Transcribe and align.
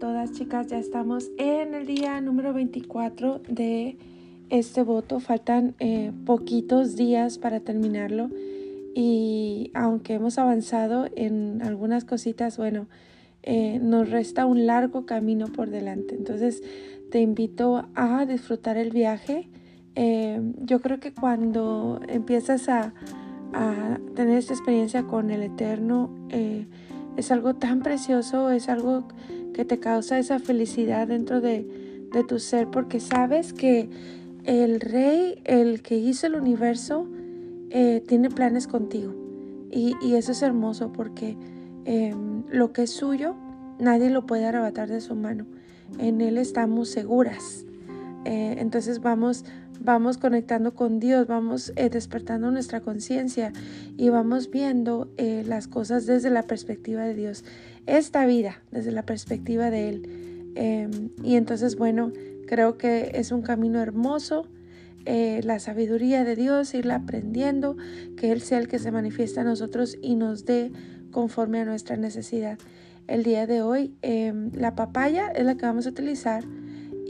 todas 0.00 0.32
chicas, 0.32 0.66
ya 0.68 0.78
estamos 0.78 1.30
en 1.36 1.74
el 1.74 1.84
día 1.84 2.22
número 2.22 2.54
24 2.54 3.42
de 3.48 3.98
este 4.48 4.82
voto. 4.82 5.20
Faltan 5.20 5.74
eh, 5.78 6.10
poquitos 6.24 6.96
días 6.96 7.36
para 7.36 7.60
terminarlo 7.60 8.30
y 8.94 9.70
aunque 9.74 10.14
hemos 10.14 10.38
avanzado 10.38 11.06
en 11.16 11.60
algunas 11.62 12.06
cositas, 12.06 12.56
bueno, 12.56 12.86
eh, 13.42 13.78
nos 13.78 14.08
resta 14.08 14.46
un 14.46 14.64
largo 14.64 15.04
camino 15.04 15.48
por 15.48 15.68
delante. 15.68 16.14
Entonces 16.14 16.62
te 17.10 17.20
invito 17.20 17.86
a 17.94 18.24
disfrutar 18.24 18.78
el 18.78 18.92
viaje. 18.92 19.50
Eh, 19.96 20.40
yo 20.62 20.80
creo 20.80 20.98
que 20.98 21.12
cuando 21.12 22.00
empiezas 22.08 22.70
a, 22.70 22.94
a, 23.52 23.98
tener 24.14 24.38
esta 24.38 24.54
experiencia 24.54 25.02
con 25.02 25.30
el 25.30 25.42
Eterno, 25.42 26.10
es 27.16 27.30
algo 27.30 27.54
tan 27.56 27.80
precioso, 27.80 28.50
es 28.50 28.70
algo 28.70 29.04
que 29.52 29.64
te 29.64 29.78
causa 29.78 30.18
esa 30.18 30.38
felicidad 30.38 31.08
dentro 31.08 31.40
de, 31.40 31.66
tu 32.28 32.38
ser, 32.38 32.68
porque 32.68 32.98
sabes 32.98 33.52
que 33.52 33.88
el 34.44 34.80
rey, 34.80 35.40
el 35.44 35.80
que 35.80 35.96
hizo 35.96 36.26
el 36.26 36.34
universo, 36.34 37.06
eh, 37.70 38.02
tiene 38.06 38.30
planes 38.30 38.66
contigo. 38.66 39.14
Y, 39.70 39.94
eso 40.14 40.32
es 40.32 40.42
hermoso 40.42 40.92
porque 40.92 41.36
em, 41.84 42.42
lo 42.50 42.72
que 42.72 42.82
es 42.82 42.90
suyo, 42.90 43.36
nadie 43.78 44.10
lo 44.10 44.26
puede 44.26 44.46
arrebatar 44.46 44.88
de 44.88 45.00
su 45.00 45.14
mano. 45.14 45.46
En 45.98 46.20
Él 46.20 46.36
estamos 46.36 46.88
seguras. 46.88 47.64
Eh, 48.24 48.56
entonces 48.58 49.00
vamos 49.00 49.44
vamos 49.80 50.18
conectando 50.18 50.74
con 50.74 51.00
Dios, 51.00 51.26
vamos 51.26 51.72
eh, 51.76 51.88
despertando 51.88 52.50
nuestra 52.50 52.80
conciencia 52.80 53.52
y 53.96 54.10
vamos 54.10 54.50
viendo 54.50 55.10
eh, 55.16 55.42
las 55.46 55.66
cosas 55.66 56.06
desde 56.06 56.30
la 56.30 56.42
perspectiva 56.42 57.04
de 57.04 57.14
Dios, 57.14 57.44
esta 57.86 58.26
vida 58.26 58.62
desde 58.70 58.92
la 58.92 59.04
perspectiva 59.04 59.70
de 59.70 59.88
Él. 59.88 60.52
Em, 60.54 61.10
y 61.24 61.36
entonces, 61.36 61.76
bueno, 61.76 62.12
creo 62.46 62.76
que 62.76 63.12
es 63.14 63.32
un 63.32 63.42
camino 63.42 63.80
hermoso. 63.80 64.46
Eh, 65.06 65.40
la 65.44 65.58
sabiduría 65.60 66.24
de 66.24 66.36
Dios, 66.36 66.74
irla 66.74 66.96
aprendiendo, 66.96 67.76
que 68.16 68.32
Él 68.32 68.42
sea 68.42 68.58
el 68.58 68.68
que 68.68 68.78
se 68.78 68.92
manifiesta 68.92 69.40
a 69.40 69.44
nosotros 69.44 69.96
y 70.02 70.14
nos 70.14 70.44
dé 70.44 70.72
conforme 71.10 71.60
a 71.60 71.64
nuestra 71.64 71.96
necesidad. 71.96 72.58
El 73.06 73.22
día 73.22 73.46
de 73.46 73.62
hoy, 73.62 73.94
em, 74.02 74.50
la 74.52 74.74
papaya 74.74 75.28
es 75.28 75.44
la 75.44 75.56
que 75.56 75.64
vamos 75.64 75.86
a 75.86 75.90
utilizar 75.90 76.44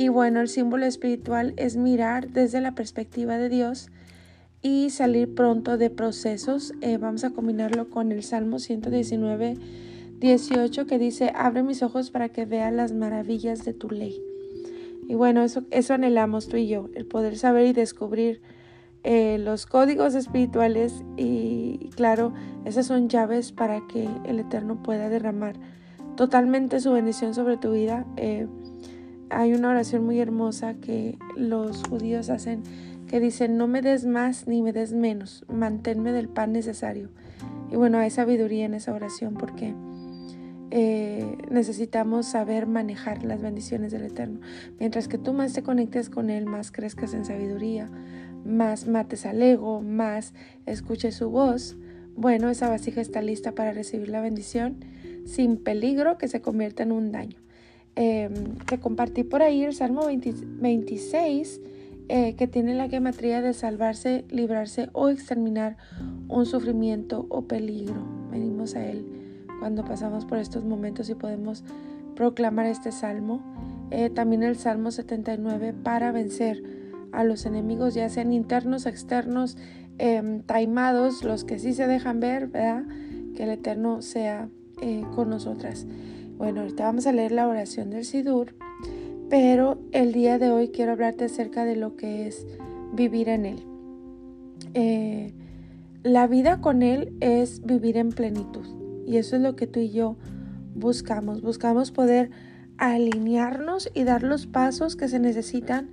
y 0.01 0.09
bueno, 0.09 0.41
el 0.41 0.49
símbolo 0.49 0.87
espiritual 0.87 1.53
es 1.59 1.77
mirar 1.77 2.31
desde 2.31 2.63
la 2.63 2.75
perspectiva 2.75 3.37
de 3.37 3.51
Dios 3.51 3.91
y 4.63 4.89
salir 4.89 5.35
pronto 5.35 5.77
de 5.77 5.91
procesos. 5.91 6.73
Eh, 6.81 6.97
vamos 6.97 7.23
a 7.23 7.33
combinarlo 7.33 7.91
con 7.91 8.11
el 8.11 8.23
Salmo 8.23 8.61
119, 8.61 9.59
18 10.19 10.87
que 10.87 10.99
dice, 10.99 11.33
abre 11.35 11.63
mis 11.63 11.83
ojos 11.83 12.11
para 12.11 12.31
que 12.31 12.47
vea 12.47 12.71
las 12.71 12.95
maravillas 12.95 13.63
de 13.67 13.75
tu 13.75 13.91
ley. 13.91 14.19
Y 15.07 15.17
bueno, 15.17 15.43
eso, 15.43 15.65
eso 15.71 15.93
anhelamos 15.93 16.49
tú 16.49 16.57
y 16.57 16.67
yo, 16.67 16.89
el 16.95 17.05
poder 17.05 17.37
saber 17.37 17.67
y 17.67 17.75
descubrir 17.75 18.41
eh, 19.05 19.37
los 19.37 19.67
códigos 19.67 20.15
espirituales 20.15 21.05
y, 21.19 21.91
claro, 21.95 22.33
esas 22.65 22.87
son 22.87 23.11
llaves 23.11 23.53
para 23.53 23.87
que 23.87 24.09
el 24.25 24.41
Eterno 24.41 24.83
pueda 24.83 25.11
derramar 25.11 25.57
totalmente 26.17 26.81
su 26.81 26.91
bendición 26.91 27.35
sobre 27.35 27.59
tu 27.59 27.73
vida. 27.73 28.07
Eh, 28.17 28.47
hay 29.31 29.55
una 29.55 29.71
oración 29.71 30.05
muy 30.05 30.21
hermosa 30.21 30.75
que 30.75 31.19
los 31.37 31.83
judíos 31.85 32.31
hacen 32.31 32.63
que 33.07 33.19
dice, 33.19 33.49
no 33.49 33.67
me 33.67 33.83
des 33.83 34.07
más 34.07 34.47
ni 34.47 34.63
me 34.63 34.73
des 34.73 34.93
menos, 34.93 35.45
manténme 35.49 36.13
del 36.13 36.29
pan 36.29 36.53
necesario. 36.53 37.09
Y 37.71 37.77
bueno, 37.77 37.99
hay 37.99 38.11
sabiduría 38.11 38.67
en 38.67 38.75
esa 38.75 38.93
oración 38.93 39.35
porque 39.35 39.75
eh, 40.71 41.37
necesitamos 41.51 42.27
saber 42.27 42.69
manejar 42.69 43.25
las 43.25 43.43
bendiciones 43.43 43.91
del 43.91 44.05
Eterno. 44.05 44.41
Mientras 44.79 45.09
que 45.09 45.19
tú 45.19 45.33
más 45.33 45.53
te 45.53 45.65
conectes 45.65 46.09
con 46.09 46.31
Él, 46.31 46.47
más 46.47 46.71
crezcas 46.71 47.13
en 47.15 47.25
sabiduría, 47.25 47.91
más 48.45 48.87
mates 48.87 49.27
al 49.27 49.43
ego, 49.43 49.83
más 49.83 50.33
escuches 50.67 51.17
su 51.17 51.31
voz, 51.31 51.77
bueno, 52.15 52.49
esa 52.51 52.69
vasija 52.69 53.01
está 53.01 53.23
lista 53.23 53.53
para 53.53 53.73
recibir 53.73 54.09
la 54.09 54.21
bendición 54.21 54.85
sin 55.25 55.57
peligro 55.57 56.19
que 56.19 56.29
se 56.29 56.41
convierta 56.41 56.85
en 56.85 56.93
un 56.93 57.11
daño. 57.11 57.39
Eh, 58.03 58.31
te 58.67 58.81
compartí 58.81 59.25
por 59.25 59.43
ahí 59.43 59.63
el 59.63 59.75
Salmo 59.75 60.07
26, 60.07 61.61
eh, 62.09 62.35
que 62.35 62.47
tiene 62.47 62.73
la 62.73 62.89
gematría 62.89 63.43
de 63.43 63.53
salvarse, 63.53 64.25
librarse 64.31 64.89
o 64.95 65.11
exterminar 65.11 65.77
un 66.27 66.47
sufrimiento 66.47 67.27
o 67.29 67.43
peligro. 67.43 68.03
Venimos 68.31 68.75
a 68.75 68.87
Él 68.87 69.05
cuando 69.59 69.85
pasamos 69.85 70.25
por 70.25 70.39
estos 70.39 70.65
momentos 70.65 71.11
y 71.11 71.15
podemos 71.15 71.63
proclamar 72.17 72.65
este 72.65 72.91
salmo. 72.91 73.43
Eh, 73.91 74.09
también 74.09 74.45
el 74.45 74.57
Salmo 74.57 74.93
79 74.93 75.75
para 75.75 76.11
vencer 76.11 76.63
a 77.13 77.23
los 77.23 77.45
enemigos, 77.45 77.93
ya 77.93 78.09
sean 78.09 78.33
internos, 78.33 78.87
externos, 78.87 79.59
em, 79.99 80.41
taimados, 80.41 81.23
los 81.23 81.45
que 81.45 81.59
sí 81.59 81.75
se 81.75 81.87
dejan 81.87 82.19
ver, 82.19 82.47
¿verdad? 82.47 82.83
Que 83.37 83.43
el 83.43 83.51
Eterno 83.51 84.01
sea 84.01 84.49
con 85.15 85.29
nosotras. 85.29 85.87
Bueno, 86.41 86.63
ahorita 86.63 86.85
vamos 86.85 87.07
a 87.07 87.13
leer 87.13 87.33
la 87.33 87.47
oración 87.47 87.91
del 87.91 88.07
Sidur, 88.07 88.55
pero 89.29 89.79
el 89.93 90.15
día 90.15 90.39
de 90.39 90.51
hoy 90.51 90.69
quiero 90.69 90.93
hablarte 90.93 91.27
acerca 91.27 91.67
de 91.67 91.77
lo 91.77 91.97
que 91.97 92.27
es 92.27 92.47
vivir 92.95 93.29
en 93.29 93.45
Él. 93.45 93.63
Eh, 94.73 95.35
la 96.03 96.27
vida 96.27 96.63
con 96.63 96.81
Él 96.81 97.13
es 97.21 97.61
vivir 97.67 97.99
en 97.99 98.09
plenitud 98.09 98.65
y 99.07 99.19
eso 99.19 99.37
es 99.37 99.43
lo 99.43 99.55
que 99.55 99.67
tú 99.67 99.81
y 99.81 99.91
yo 99.91 100.17
buscamos. 100.75 101.43
Buscamos 101.43 101.91
poder 101.91 102.31
alinearnos 102.79 103.91
y 103.93 104.05
dar 104.05 104.23
los 104.23 104.47
pasos 104.47 104.97
que 104.97 105.09
se 105.09 105.19
necesitan 105.19 105.91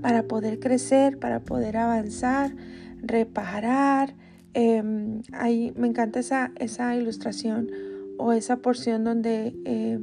para 0.00 0.22
poder 0.22 0.60
crecer, 0.60 1.18
para 1.18 1.40
poder 1.40 1.76
avanzar, 1.76 2.56
reparar. 3.02 4.14
Em, 4.54 5.20
ahí 5.32 5.74
me 5.76 5.88
encanta 5.88 6.20
esa, 6.20 6.52
esa 6.56 6.96
ilustración 6.96 7.89
o 8.20 8.32
esa 8.32 8.56
porción 8.58 9.04
donde 9.04 9.54
eh, 9.64 9.98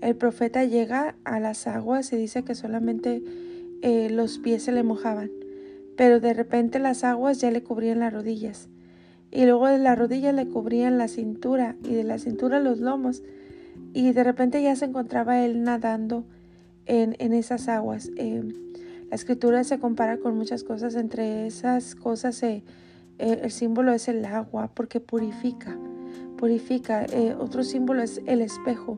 el 0.00 0.16
profeta 0.16 0.64
llega 0.64 1.14
a 1.24 1.38
las 1.38 1.66
aguas 1.66 2.12
y 2.12 2.16
dice 2.16 2.42
que 2.42 2.54
solamente 2.54 3.22
eh, 3.82 4.10
los 4.10 4.38
pies 4.38 4.64
se 4.64 4.72
le 4.72 4.82
mojaban, 4.82 5.30
pero 5.96 6.20
de 6.20 6.34
repente 6.34 6.78
las 6.78 7.04
aguas 7.04 7.40
ya 7.40 7.50
le 7.50 7.62
cubrían 7.62 8.00
las 8.00 8.12
rodillas 8.12 8.68
y 9.30 9.44
luego 9.44 9.68
de 9.68 9.78
las 9.78 9.98
rodillas 9.98 10.34
le 10.34 10.48
cubrían 10.48 10.98
la 10.98 11.08
cintura 11.08 11.76
y 11.84 11.94
de 11.94 12.04
la 12.04 12.18
cintura 12.18 12.58
los 12.58 12.80
lomos 12.80 13.22
y 13.94 14.12
de 14.12 14.24
repente 14.24 14.62
ya 14.62 14.74
se 14.74 14.86
encontraba 14.86 15.44
él 15.44 15.62
nadando 15.62 16.24
en, 16.86 17.14
esas 17.32 17.68
aguas. 17.68 18.10
Eh, 18.16 18.42
la 19.08 19.14
escritura 19.14 19.62
se 19.62 19.78
compara 19.78 20.18
con 20.18 20.36
muchas 20.36 20.64
cosas, 20.64 20.96
entre 20.96 21.46
esas 21.46 21.94
cosas 21.94 22.42
el 22.42 23.50
símbolo 23.50 23.92
es 23.92 24.08
el 24.08 24.24
agua 24.24 24.70
porque 24.74 24.98
purifica 24.98 25.78
purifica. 26.42 27.04
Eh, 27.04 27.36
otro 27.38 27.62
símbolo 27.62 28.02
es 28.02 28.20
el 28.26 28.40
espejo, 28.40 28.96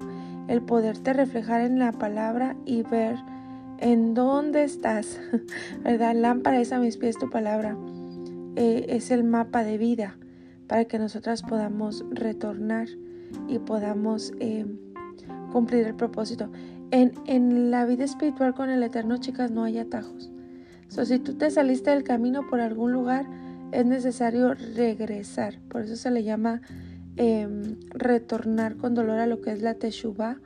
el 0.49 0.63
poderte 0.63 1.13
reflejar 1.13 1.61
en 1.61 1.79
la 1.79 1.93
palabra 1.93 2.57
y 2.65 2.85
ver 2.85 3.17
en 3.81 4.15
dónde 4.15 4.65
estás. 4.65 5.21
¿Verdad? 5.85 6.15
Lámpara 6.15 6.59
es 6.63 6.73
a 6.73 6.79
mis 6.79 6.97
pies 6.97 7.19
tu 7.19 7.29
palabra. 7.29 7.77
Eh, 8.57 8.87
es 8.89 9.11
el 9.11 9.25
mapa 9.25 9.63
de 9.63 9.77
vida 9.77 10.17
para 10.69 10.87
que 10.87 10.99
nosotras 10.99 11.43
podamos 11.43 12.03
retornar 12.13 12.89
y 13.47 13.59
podamos 13.59 14.33
eh, 14.41 14.65
cumplir 15.53 15.87
el 15.87 15.95
propósito. 15.95 16.51
En, 16.93 17.13
en, 17.27 17.71
la 17.71 17.85
vida 17.85 18.05
espiritual 18.05 18.55
con 18.55 18.71
el 18.71 18.83
Eterno, 18.83 19.19
chicas, 19.19 19.51
no 19.51 19.65
hay 19.65 19.77
atajos. 19.77 20.31
So, 20.89 21.05
si 21.05 21.19
tú 21.19 21.35
te 21.35 21.51
saliste 21.51 21.91
del 21.91 22.05
camino 22.05 22.47
por 22.49 22.61
algún 22.61 22.93
lugar, 22.93 23.27
es 23.71 23.85
necesario 23.85 24.55
regresar. 24.55 25.59
Por 25.69 25.83
eso 25.83 25.97
se 25.97 26.11
le 26.11 26.25
llama 26.25 26.63
Em, 27.17 27.77
retornar 27.91 28.77
con 28.77 28.95
dolor 28.95 29.21
a 29.21 29.27
lo 29.27 29.41
que 29.41 29.53
es 29.53 29.63
la 29.63 29.75
teshuva 29.75 30.39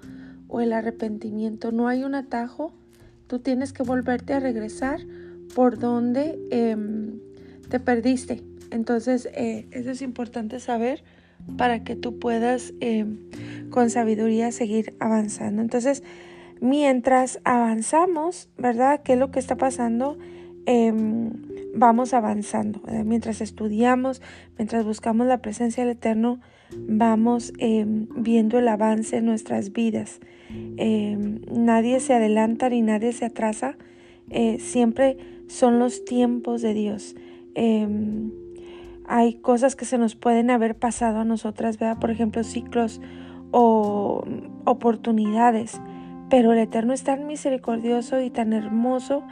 o 0.49 0.61
el 0.61 0.75
arrepentimiento. 0.75 1.73
No 1.73 1.89
hay 1.89 2.05
un 2.05 2.15
atajo, 2.15 2.75
tú 3.27 3.39
tienes 3.39 3.73
que 3.73 3.83
volverte 3.83 4.35
a 4.35 4.41
regresar 4.41 5.01
por 5.55 5.79
donde 5.79 6.39
em, 6.51 7.21
te 7.71 7.81
perdiste. 7.81 8.43
Entonces, 8.71 9.31
eh, 9.33 9.67
eso 9.71 9.91
es 9.91 10.03
importante 10.03 10.61
saber 10.61 11.03
para 11.57 11.85
que 11.85 11.97
tú 11.97 12.19
puedas 12.19 12.75
em, 12.81 13.17
con 13.71 13.89
sabiduría 13.89 14.53
seguir 14.53 14.95
avanzando. 15.01 15.63
Entonces, 15.63 16.03
mientras 16.61 17.41
avanzamos, 17.45 18.51
¿verdad? 18.59 19.01
¿Qué 19.03 19.15
es 19.15 19.19
lo 19.19 19.31
que 19.31 19.39
está 19.39 19.57
pasando? 19.57 20.19
vamos 21.75 22.13
avanzando. 22.13 22.83
Mientras 23.07 23.41
estudiamos, 23.41 24.21
mientras 24.59 24.85
buscamos 24.85 25.27
la 25.27 25.39
presencia 25.39 25.83
del 25.83 25.97
Eterno, 25.97 26.41
vamos 26.77 27.53
em, 27.59 28.07
viendo 28.17 28.59
el 28.59 28.69
avance 28.69 29.17
en 29.17 29.27
nuestras 29.27 29.73
vidas. 29.73 30.21
Em, 30.77 31.41
nadie 31.53 32.01
se 32.01 32.15
adelanta 32.15 32.69
ni 32.69 32.83
nadie 32.83 33.13
se 33.13 33.27
atrasa. 33.27 33.77
Eh, 34.31 34.59
siempre 34.59 35.17
son 35.47 35.79
los 35.79 36.05
tiempos 36.05 36.63
de 36.63 36.75
Dios. 36.75 37.17
Em, 37.55 38.31
hay 39.07 39.35
cosas 39.35 39.75
que 39.75 39.85
se 39.85 39.99
nos 39.99 40.15
pueden 40.15 40.51
haber 40.51 40.77
pasado 40.77 41.21
a 41.21 41.25
nosotras, 41.25 41.79
¿verdad? 41.79 41.99
Por 41.99 42.11
ejemplo, 42.11 42.45
ciclos 42.45 43.01
o 43.51 44.25
oportunidades. 44.65 45.81
pero 46.31 46.53
el 46.53 46.59
Eterno 46.59 46.93
es 46.93 47.05
tan 47.05 47.27
misericordioso 47.27 48.21
y 48.21 48.29
tan 48.29 48.53
hermoso 48.53 49.23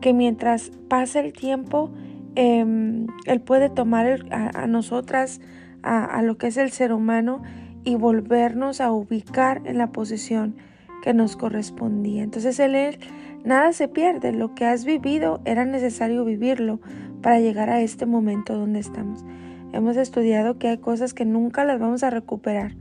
que 0.00 0.12
mientras 0.12 0.70
pasa 0.88 1.20
el 1.20 1.32
tiempo, 1.32 1.90
em, 2.34 3.06
Él 3.26 3.40
puede 3.40 3.68
tomar 3.68 4.24
a, 4.30 4.66
nosotras, 4.66 5.40
a, 5.82 6.22
lo 6.22 6.38
que 6.38 6.48
es 6.48 6.56
el 6.56 6.70
ser 6.70 6.92
humano, 6.92 7.42
y 7.84 7.94
volvernos 7.94 8.80
a 8.80 8.92
ubicar 8.92 9.62
en 9.64 9.78
la 9.78 9.92
posición 9.92 10.56
que 11.02 11.14
nos 11.14 11.36
correspondía. 11.36 12.22
Entonces 12.22 12.58
Él, 12.58 12.74
él 12.74 12.98
nada 13.44 13.72
se 13.72 13.88
pierde, 13.88 14.32
lo 14.32 14.54
que 14.54 14.66
has 14.66 14.84
vivido 14.84 15.40
era 15.44 15.64
necesario 15.64 16.24
vivirlo 16.24 16.80
para 17.22 17.40
llegar 17.40 17.70
a 17.70 17.80
este 17.80 18.04
momento 18.04 18.56
donde 18.56 18.80
estamos. 18.80 19.24
Hemos 19.72 19.96
estudiado 19.96 20.58
que 20.58 20.68
hay 20.68 20.78
cosas 20.78 21.14
que 21.14 21.24
nunca 21.24 21.64
las 21.64 21.78
vamos 21.78 22.02
a 22.02 22.10
recuperar. 22.10 22.74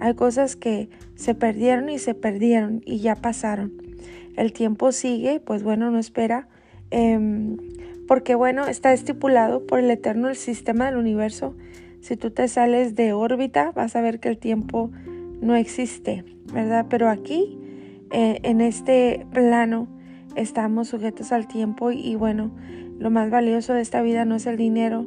Hay 0.00 0.14
cosas 0.14 0.56
que 0.56 0.88
se 1.14 1.34
perdieron 1.34 1.88
y 1.88 1.98
se 1.98 2.14
perdieron 2.14 2.82
y 2.84 2.98
ya 2.98 3.14
pasaron. 3.14 3.72
El 4.36 4.52
tiempo 4.52 4.92
sigue, 4.92 5.40
pues 5.40 5.62
bueno, 5.62 5.90
no 5.90 5.98
espera. 5.98 6.48
Em, 6.90 7.56
porque 8.08 8.34
bueno, 8.34 8.66
está 8.66 8.92
estipulado 8.92 9.66
por 9.66 9.78
el 9.78 9.90
eterno 9.90 10.28
el 10.28 10.36
sistema 10.36 10.86
del 10.86 10.96
universo. 10.96 11.54
Si 12.02 12.16
tú 12.16 12.32
te 12.32 12.48
sales 12.48 12.96
de 12.96 13.12
órbita, 13.12 13.70
vas 13.70 13.94
a 13.94 14.00
ver 14.00 14.18
que 14.18 14.28
el 14.28 14.36
tiempo 14.36 14.90
no 15.40 15.54
existe, 15.54 16.24
¿verdad? 16.52 16.86
Pero 16.90 17.08
aquí, 17.08 17.56
eh, 18.10 18.40
en 18.42 18.60
este 18.60 19.24
plano, 19.32 19.86
estamos 20.34 20.88
sujetos 20.88 21.30
al 21.30 21.46
tiempo 21.46 21.92
y 21.92 22.16
bueno, 22.16 22.50
lo 22.98 23.12
más 23.12 23.30
valioso 23.30 23.72
de 23.72 23.82
esta 23.82 24.02
vida 24.02 24.24
no 24.24 24.34
es 24.34 24.46
el 24.46 24.56
dinero, 24.56 25.06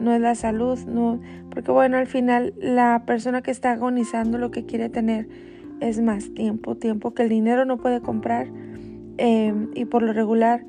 no 0.00 0.12
es 0.12 0.20
la 0.20 0.34
salud, 0.34 0.80
no, 0.80 1.20
porque 1.48 1.70
bueno, 1.70 1.96
al 1.96 2.08
final 2.08 2.54
la 2.58 3.04
persona 3.06 3.42
que 3.42 3.52
está 3.52 3.70
agonizando 3.70 4.36
lo 4.36 4.50
que 4.50 4.66
quiere 4.66 4.88
tener 4.88 5.28
es 5.78 6.00
más 6.00 6.34
tiempo, 6.34 6.76
tiempo 6.76 7.14
que 7.14 7.22
el 7.22 7.28
dinero 7.28 7.64
no 7.66 7.76
puede 7.76 8.00
comprar. 8.00 8.48
Em, 9.16 9.70
y 9.76 9.84
por 9.84 10.02
lo 10.02 10.12
regular, 10.12 10.64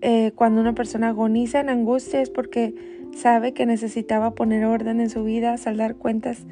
eh, 0.00 0.32
cuando 0.34 0.60
una 0.60 0.74
persona 0.74 1.10
agoniza 1.10 1.60
en 1.60 1.68
angustia 1.68 2.20
es 2.20 2.30
porque 2.30 2.74
sabe 3.14 3.52
que 3.52 3.66
necesitaba 3.66 4.32
poner 4.32 4.64
orden 4.64 5.00
en 5.00 5.10
su 5.10 5.24
vida, 5.24 5.56
saldar 5.56 5.96
cuentas 5.96 6.44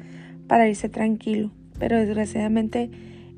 para 0.47 0.67
irse 0.67 0.89
tranquilo. 0.89 1.51
Pero 1.79 1.97
desgraciadamente 1.97 2.89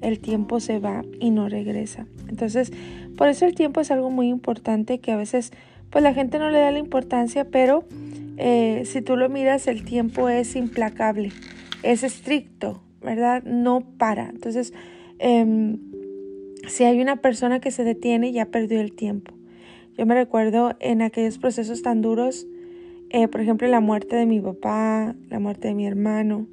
el 0.02 0.20
tiempo 0.20 0.60
se 0.60 0.80
va 0.80 1.04
y 1.20 1.32
no 1.32 1.50
regresa. 1.50 2.06
Entonces, 2.28 2.72
por 3.18 3.28
eso 3.28 3.46
el 3.46 3.56
tiempo 3.56 3.82
es 3.82 3.92
algo 3.92 4.10
muy 4.10 4.28
importante 4.28 5.00
que 5.00 5.12
a 5.12 5.18
veces 5.18 5.52
pues 5.90 6.04
la 6.04 6.14
gente 6.14 6.40
no 6.40 6.50
le 6.50 6.58
da 6.58 6.72
la 6.72 6.80
importancia, 6.80 7.46
pero 7.46 7.86
eh, 8.38 8.82
si 8.86 9.02
tú 9.02 9.16
lo 9.16 9.30
miras, 9.30 9.68
el 9.68 9.84
tiempo 9.84 10.28
es 10.28 10.56
implacable, 10.56 11.32
es 11.84 12.04
estricto, 12.04 12.82
¿verdad? 13.02 13.44
No 13.44 13.82
para. 13.82 14.30
Entonces, 14.30 14.74
em, 15.20 15.78
si 16.68 16.84
hay 16.84 17.00
una 17.00 17.18
persona 17.18 17.60
que 17.60 17.70
se 17.70 17.84
detiene, 17.84 18.32
ya 18.32 18.48
perdió 18.48 18.82
el 18.82 18.94
tiempo. 18.94 19.34
Yo 19.96 20.08
me 20.08 20.16
recuerdo 20.16 20.76
en 20.80 21.04
aquellos 21.04 21.38
procesos 21.38 21.84
tan 21.84 22.02
duros, 22.02 22.48
eh, 23.14 23.30
por 23.30 23.40
ejemplo, 23.40 23.68
la 23.70 23.80
muerte 23.80 24.18
de 24.18 24.26
mi 24.26 24.42
papá, 24.42 25.16
la 25.30 25.40
muerte 25.40 25.70
de 25.70 25.76
mi 25.76 25.88
hermano. 25.88 26.48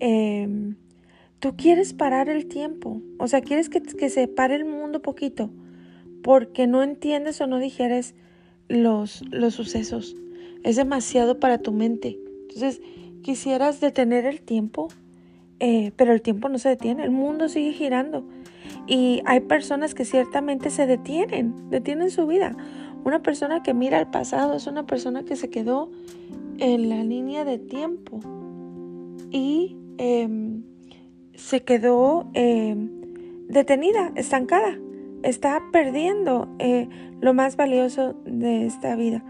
Em, 0.00 0.74
tú 1.38 1.54
quieres 1.56 1.92
parar 1.92 2.28
el 2.28 2.46
tiempo, 2.46 3.00
o 3.18 3.28
sea, 3.28 3.40
quieres 3.40 3.68
que, 3.68 3.80
que 3.80 4.10
se 4.10 4.26
pare 4.26 4.56
el 4.56 4.64
mundo 4.64 5.00
poquito, 5.00 5.50
porque 6.24 6.66
no 6.66 6.82
entiendes 6.82 7.40
o 7.40 7.46
no 7.46 7.60
digieres 7.60 8.16
los, 8.68 9.22
los 9.30 9.54
sucesos 9.54 10.16
es 10.64 10.76
demasiado 10.76 11.38
para 11.38 11.58
tu 11.58 11.72
mente. 11.72 12.18
Entonces, 12.48 12.80
quisieras 13.22 13.80
detener 13.80 14.26
el 14.26 14.40
tiempo, 14.40 14.88
eh, 15.60 15.92
pero 15.96 16.12
el 16.12 16.22
tiempo 16.22 16.48
no 16.48 16.58
se 16.58 16.70
detiene, 16.70 17.04
el 17.04 17.10
mundo 17.10 17.48
sigue 17.48 17.72
girando. 17.72 18.24
Y 18.86 19.22
hay 19.26 19.40
personas 19.40 19.94
que 19.94 20.04
ciertamente 20.04 20.70
se 20.70 20.86
detienen, 20.86 21.70
detienen 21.70 22.10
su 22.10 22.26
vida. 22.26 22.56
Una 23.04 23.22
persona 23.22 23.62
que 23.62 23.74
mira 23.74 23.98
al 23.98 24.10
pasado 24.10 24.54
es 24.54 24.66
una 24.66 24.86
persona 24.86 25.24
que 25.24 25.36
se 25.36 25.50
quedó 25.50 25.90
en 26.58 26.88
la 26.88 27.04
línea 27.04 27.44
de 27.44 27.58
tiempo 27.58 28.20
y 29.30 29.76
em, 29.98 30.62
se 31.34 31.62
quedó 31.62 32.30
em, 32.32 32.88
detenida, 33.48 34.12
estancada. 34.14 34.78
Está 35.22 35.62
perdiendo 35.70 36.48
eh, 36.58 36.88
lo 37.20 37.34
más 37.34 37.56
valioso 37.56 38.14
de 38.24 38.66
esta 38.66 38.96
vida 38.96 39.22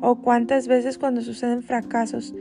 o 0.00 0.16
cuántas 0.16 0.66
veces 0.66 0.98
cuando 0.98 1.20
suceden 1.20 1.62
fracasos 1.62 2.34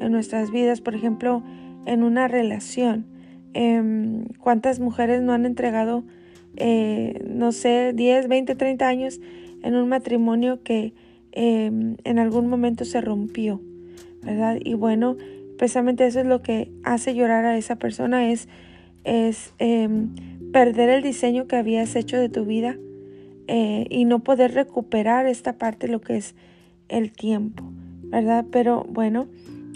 en 0.00 0.12
nuestras 0.12 0.50
vidas, 0.50 0.80
por 0.80 0.94
ejemplo, 0.94 1.42
en 1.86 2.02
una 2.02 2.28
relación, 2.28 3.06
em, 3.54 4.26
cuántas 4.38 4.80
mujeres 4.80 5.22
no 5.22 5.32
han 5.32 5.46
entregado, 5.46 6.04
eh, 6.56 7.24
no 7.26 7.52
sé, 7.52 7.92
10, 7.94 8.28
20, 8.28 8.54
30 8.54 8.86
años 8.86 9.20
en 9.66 9.74
un 9.74 9.88
matrimonio 9.88 10.62
que 10.62 10.94
em, 11.32 11.96
en 12.04 12.18
algún 12.20 12.46
momento 12.46 12.84
se 12.84 13.00
rompió, 13.00 13.60
¿verdad? 14.22 14.58
Y 14.64 14.74
bueno, 14.74 15.16
precisamente 15.58 16.06
eso 16.06 16.20
es 16.20 16.26
lo 16.26 16.40
que 16.40 16.70
hace 16.84 17.16
llorar 17.16 17.44
a 17.44 17.58
esa 17.58 17.76
persona, 17.76 18.30
es, 18.30 18.48
es 19.02 19.54
em, 19.58 20.14
perder 20.52 20.88
el 20.88 21.02
diseño 21.02 21.48
que 21.48 21.56
habías 21.56 21.96
hecho 21.96 22.16
de 22.16 22.28
tu 22.28 22.44
vida 22.44 22.76
eh, 23.48 23.86
y 23.90 24.04
no 24.04 24.20
poder 24.20 24.54
recuperar 24.54 25.26
esta 25.26 25.54
parte, 25.54 25.88
lo 25.88 26.00
que 26.00 26.16
es 26.16 26.36
el 26.88 27.10
tiempo, 27.10 27.64
¿verdad? 28.04 28.46
Pero 28.52 28.86
bueno, 28.88 29.26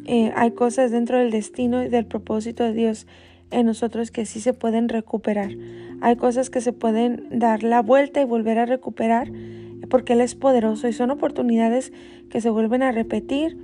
eh, 0.07 0.33
hay 0.37 0.53
cosas 0.53 0.93
dentro 0.93 1.19
del 1.19 1.33
destino 1.33 1.83
y 1.83 1.89
del 1.89 2.07
propósito 2.07 2.63
de 2.63 2.75
Dios 2.75 3.09
en 3.51 3.67
nosotros 3.67 4.13
que 4.13 4.25
sí 4.25 4.41
se 4.41 4.55
pueden 4.55 4.89
recuperar. 4.89 5.51
Hay 6.01 6.15
cosas 6.15 6.49
que 6.49 6.61
se 6.61 6.73
pueden 6.73 7.27
dar 7.41 7.65
la 7.65 7.83
vuelta 7.83 8.21
y 8.21 8.25
volver 8.25 8.59
a 8.59 8.67
recuperar 8.67 9.33
porque 9.91 10.15
Él 10.15 10.23
es 10.23 10.35
poderoso 10.35 10.89
y 10.89 10.95
son 10.95 11.11
oportunidades 11.11 11.93
que 12.31 12.41
se 12.41 12.49
vuelven 12.49 12.83
a 12.83 12.93
repetir 12.93 13.59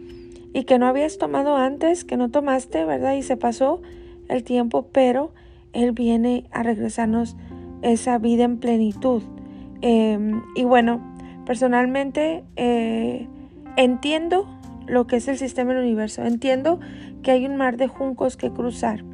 y 0.52 0.64
que 0.64 0.78
no 0.78 0.86
habías 0.86 1.16
tomado 1.16 1.56
antes, 1.56 2.04
que 2.04 2.18
no 2.18 2.30
tomaste, 2.30 2.84
¿verdad? 2.84 3.14
Y 3.14 3.22
se 3.22 3.38
pasó 3.38 3.80
el 4.28 4.44
tiempo, 4.44 4.88
pero 4.92 5.32
Él 5.72 5.92
viene 5.92 6.44
a 6.50 6.62
regresarnos 6.62 7.36
esa 7.80 8.18
vida 8.18 8.44
en 8.44 8.58
plenitud. 8.58 9.22
Em, 9.80 10.42
y 10.54 10.64
bueno, 10.64 11.00
personalmente 11.46 12.44
eh, 12.56 13.28
Entiendo 13.76 14.48
lo 14.86 15.06
que 15.06 15.16
es 15.16 15.28
el 15.28 15.36
sistema 15.36 15.74
del 15.74 15.82
universo, 15.82 16.24
entiendo 16.24 16.80
que 17.22 17.30
hay 17.30 17.44
un 17.44 17.56
mar 17.56 17.76
de 17.76 17.88
juncos 17.88 18.38
que 18.38 18.50
cruzar 18.50 19.04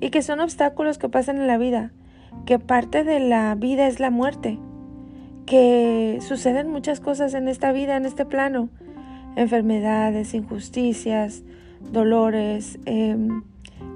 y 0.00 0.08
que 0.08 0.22
son 0.22 0.40
obstáculos 0.40 0.96
que 0.96 1.10
pasan 1.10 1.36
en 1.36 1.46
la 1.46 1.58
vida, 1.58 1.92
que 2.46 2.58
parte 2.58 3.04
de 3.04 3.20
la 3.20 3.54
vida 3.56 3.86
es 3.86 4.00
la 4.00 4.08
muerte, 4.08 4.58
que 5.46 6.18
suceden 6.20 6.68
muchas 6.68 7.00
cosas 7.00 7.34
en 7.34 7.48
esta 7.48 7.72
vida, 7.72 7.96
en 7.96 8.06
este 8.06 8.24
plano, 8.24 8.68
enfermedades, 9.36 10.34
injusticias, 10.34 11.42
dolores, 11.92 12.78
em, 12.86 13.42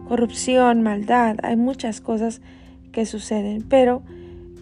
corrupción, 0.08 0.82
maldad, 0.82 1.36
hay 1.42 1.56
muchas 1.56 2.00
cosas 2.00 2.40
que 2.92 3.06
suceden, 3.06 3.62
pero 3.68 4.02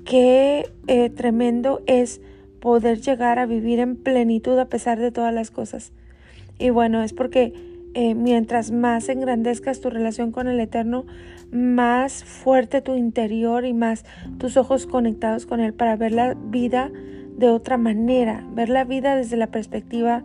qué 0.05 0.71
eh, 0.87 1.11
tremendo 1.11 1.83
es 1.87 2.21
poder 2.61 3.01
llegar 3.01 3.39
a 3.39 3.47
vivir 3.47 3.81
en 3.81 3.97
plenitud 3.97 4.59
a 4.59 4.67
pesar 4.67 4.99
de 4.99 5.13
todas 5.13 5.33
las 5.33 5.51
cosas. 5.51 5.93
Y 6.59 6.71
bueno, 6.71 7.03
es 7.03 7.13
porque 7.13 7.53
eh, 7.95 8.15
mientras 8.15 8.73
más 8.73 9.09
engrandezcas 9.09 9.81
tu 9.81 9.91
relación 9.91 10.33
con 10.33 10.49
el 10.49 10.61
Eterno, 10.61 11.07
más 11.53 12.25
fuerte 12.25 12.81
tu 12.81 12.95
interior 12.95 13.65
y 13.65 13.73
más 13.73 14.05
tus 14.39 14.57
ojos 14.57 14.87
conectados 14.87 15.47
con 15.47 15.61
Él 15.61 15.73
para 15.75 15.97
ver 15.97 16.13
la 16.13 16.35
vida 16.35 16.91
de 17.37 17.49
otra 17.49 17.77
manera, 17.77 18.47
ver 18.53 18.69
la 18.69 18.85
vida 18.85 19.17
desde 19.17 19.37
la 19.37 19.49
perspectiva 19.49 20.25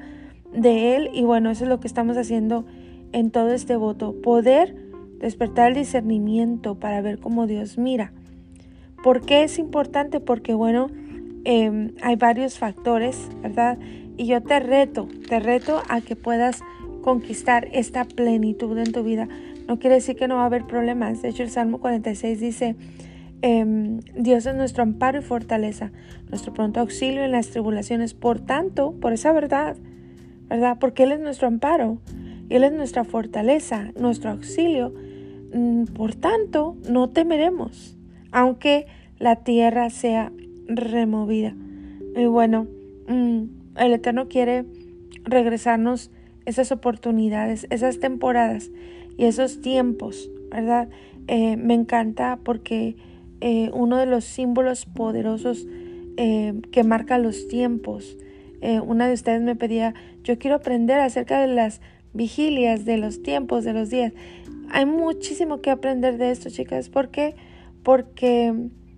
de 0.53 0.95
Él. 0.95 1.09
Y 1.13 1.23
bueno, 1.23 1.51
eso 1.51 1.63
es 1.63 1.69
lo 1.69 1.79
que 1.79 1.87
estamos 1.87 2.17
haciendo 2.17 2.65
en 3.11 3.31
todo 3.31 3.51
este 3.51 3.75
voto, 3.75 4.15
poder 4.21 4.75
despertar 5.19 5.69
el 5.69 5.77
discernimiento 5.77 6.75
para 6.75 7.01
ver 7.01 7.19
cómo 7.19 7.47
Dios 7.47 7.77
mira. 7.77 8.13
¿Por 9.03 9.21
qué 9.25 9.43
es 9.43 9.59
importante? 9.59 10.19
Porque 10.19 10.53
bueno, 10.53 10.89
Em, 11.43 11.93
hay 12.03 12.17
varios 12.17 12.59
factores, 12.59 13.17
¿verdad? 13.41 13.79
Y 14.15 14.27
yo 14.27 14.41
te 14.43 14.59
reto, 14.59 15.07
te 15.27 15.39
reto 15.39 15.81
a 15.89 16.01
que 16.01 16.15
puedas 16.15 16.61
conquistar 17.01 17.67
esta 17.71 18.05
plenitud 18.05 18.77
en 18.77 18.91
tu 18.91 19.03
vida. 19.03 19.27
No 19.67 19.79
quiere 19.79 19.95
decir 19.95 20.15
que 20.15 20.27
no 20.27 20.35
va 20.35 20.43
a 20.43 20.45
haber 20.45 20.65
problemas. 20.65 21.21
De 21.21 21.29
hecho, 21.29 21.43
el 21.43 21.49
Salmo 21.49 21.79
46 21.79 22.39
dice, 22.39 22.75
em, 23.41 23.99
Dios 24.15 24.45
es 24.45 24.55
nuestro 24.55 24.83
amparo 24.83 25.19
y 25.19 25.21
fortaleza, 25.21 25.91
nuestro 26.29 26.53
pronto 26.53 26.79
auxilio 26.79 27.23
en 27.23 27.31
las 27.31 27.49
tribulaciones. 27.49 28.13
Por 28.13 28.39
tanto, 28.39 28.93
por 28.99 29.13
esa 29.13 29.31
verdad, 29.31 29.77
¿verdad? 30.49 30.77
Porque 30.79 31.03
Él 31.03 31.13
es 31.13 31.19
nuestro 31.19 31.47
amparo, 31.47 31.99
Él 32.49 32.63
es 32.63 32.73
nuestra 32.73 33.03
fortaleza, 33.03 33.91
nuestro 33.97 34.31
auxilio. 34.31 34.93
Mm, 35.53 35.85
por 35.85 36.15
tanto, 36.15 36.75
no 36.89 37.09
temeremos, 37.09 37.97
aunque 38.31 38.87
la 39.19 39.37
tierra 39.37 39.89
sea 39.89 40.31
removida. 40.67 41.53
Y 42.15 42.25
bueno, 42.25 42.67
mm, 43.07 43.43
el 43.77 43.93
Eterno 43.93 44.27
quiere 44.27 44.65
regresarnos 45.23 46.11
esas 46.45 46.71
oportunidades, 46.71 47.67
esas 47.69 47.99
temporadas 47.99 48.71
y 49.17 49.25
esos 49.25 49.61
tiempos, 49.61 50.29
¿verdad? 50.49 50.89
Eh, 51.27 51.55
me 51.57 51.73
encanta 51.73 52.39
porque 52.43 52.95
eh, 53.39 53.69
uno 53.73 53.97
de 53.97 54.05
los 54.05 54.25
símbolos 54.25 54.85
poderosos 54.85 55.65
eh, 56.17 56.53
que 56.71 56.83
marca 56.83 57.17
los 57.17 57.47
tiempos. 57.47 58.17
una 58.85 59.07
de 59.07 59.13
ustedes 59.13 59.41
me 59.41 59.55
pedía, 59.55 59.95
yo 60.23 60.37
quiero 60.37 60.57
aprender 60.57 60.99
acerca 60.99 61.41
de 61.41 61.47
las 61.47 61.81
vigilias, 62.13 62.85
de 62.85 62.97
los 62.97 63.23
tiempos, 63.23 63.63
de 63.63 63.73
los 63.73 63.89
días. 63.89 64.13
Hay 64.69 64.85
muchísimo 64.85 65.61
que 65.61 65.71
aprender 65.71 66.17
de 66.17 66.29
esto, 66.29 66.49
chicas. 66.49 66.89
¿Por 66.89 67.09
qué? 67.09 67.35
Porque 67.81 68.53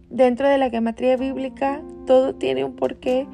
dentro 0.10 0.50
de 0.50 0.58
la 0.58 0.70
gematría 0.70 1.16
bíblica 1.16 1.82
todo 2.06 2.36
tiene 2.36 2.66
un 2.66 2.76
porqué, 2.76 3.26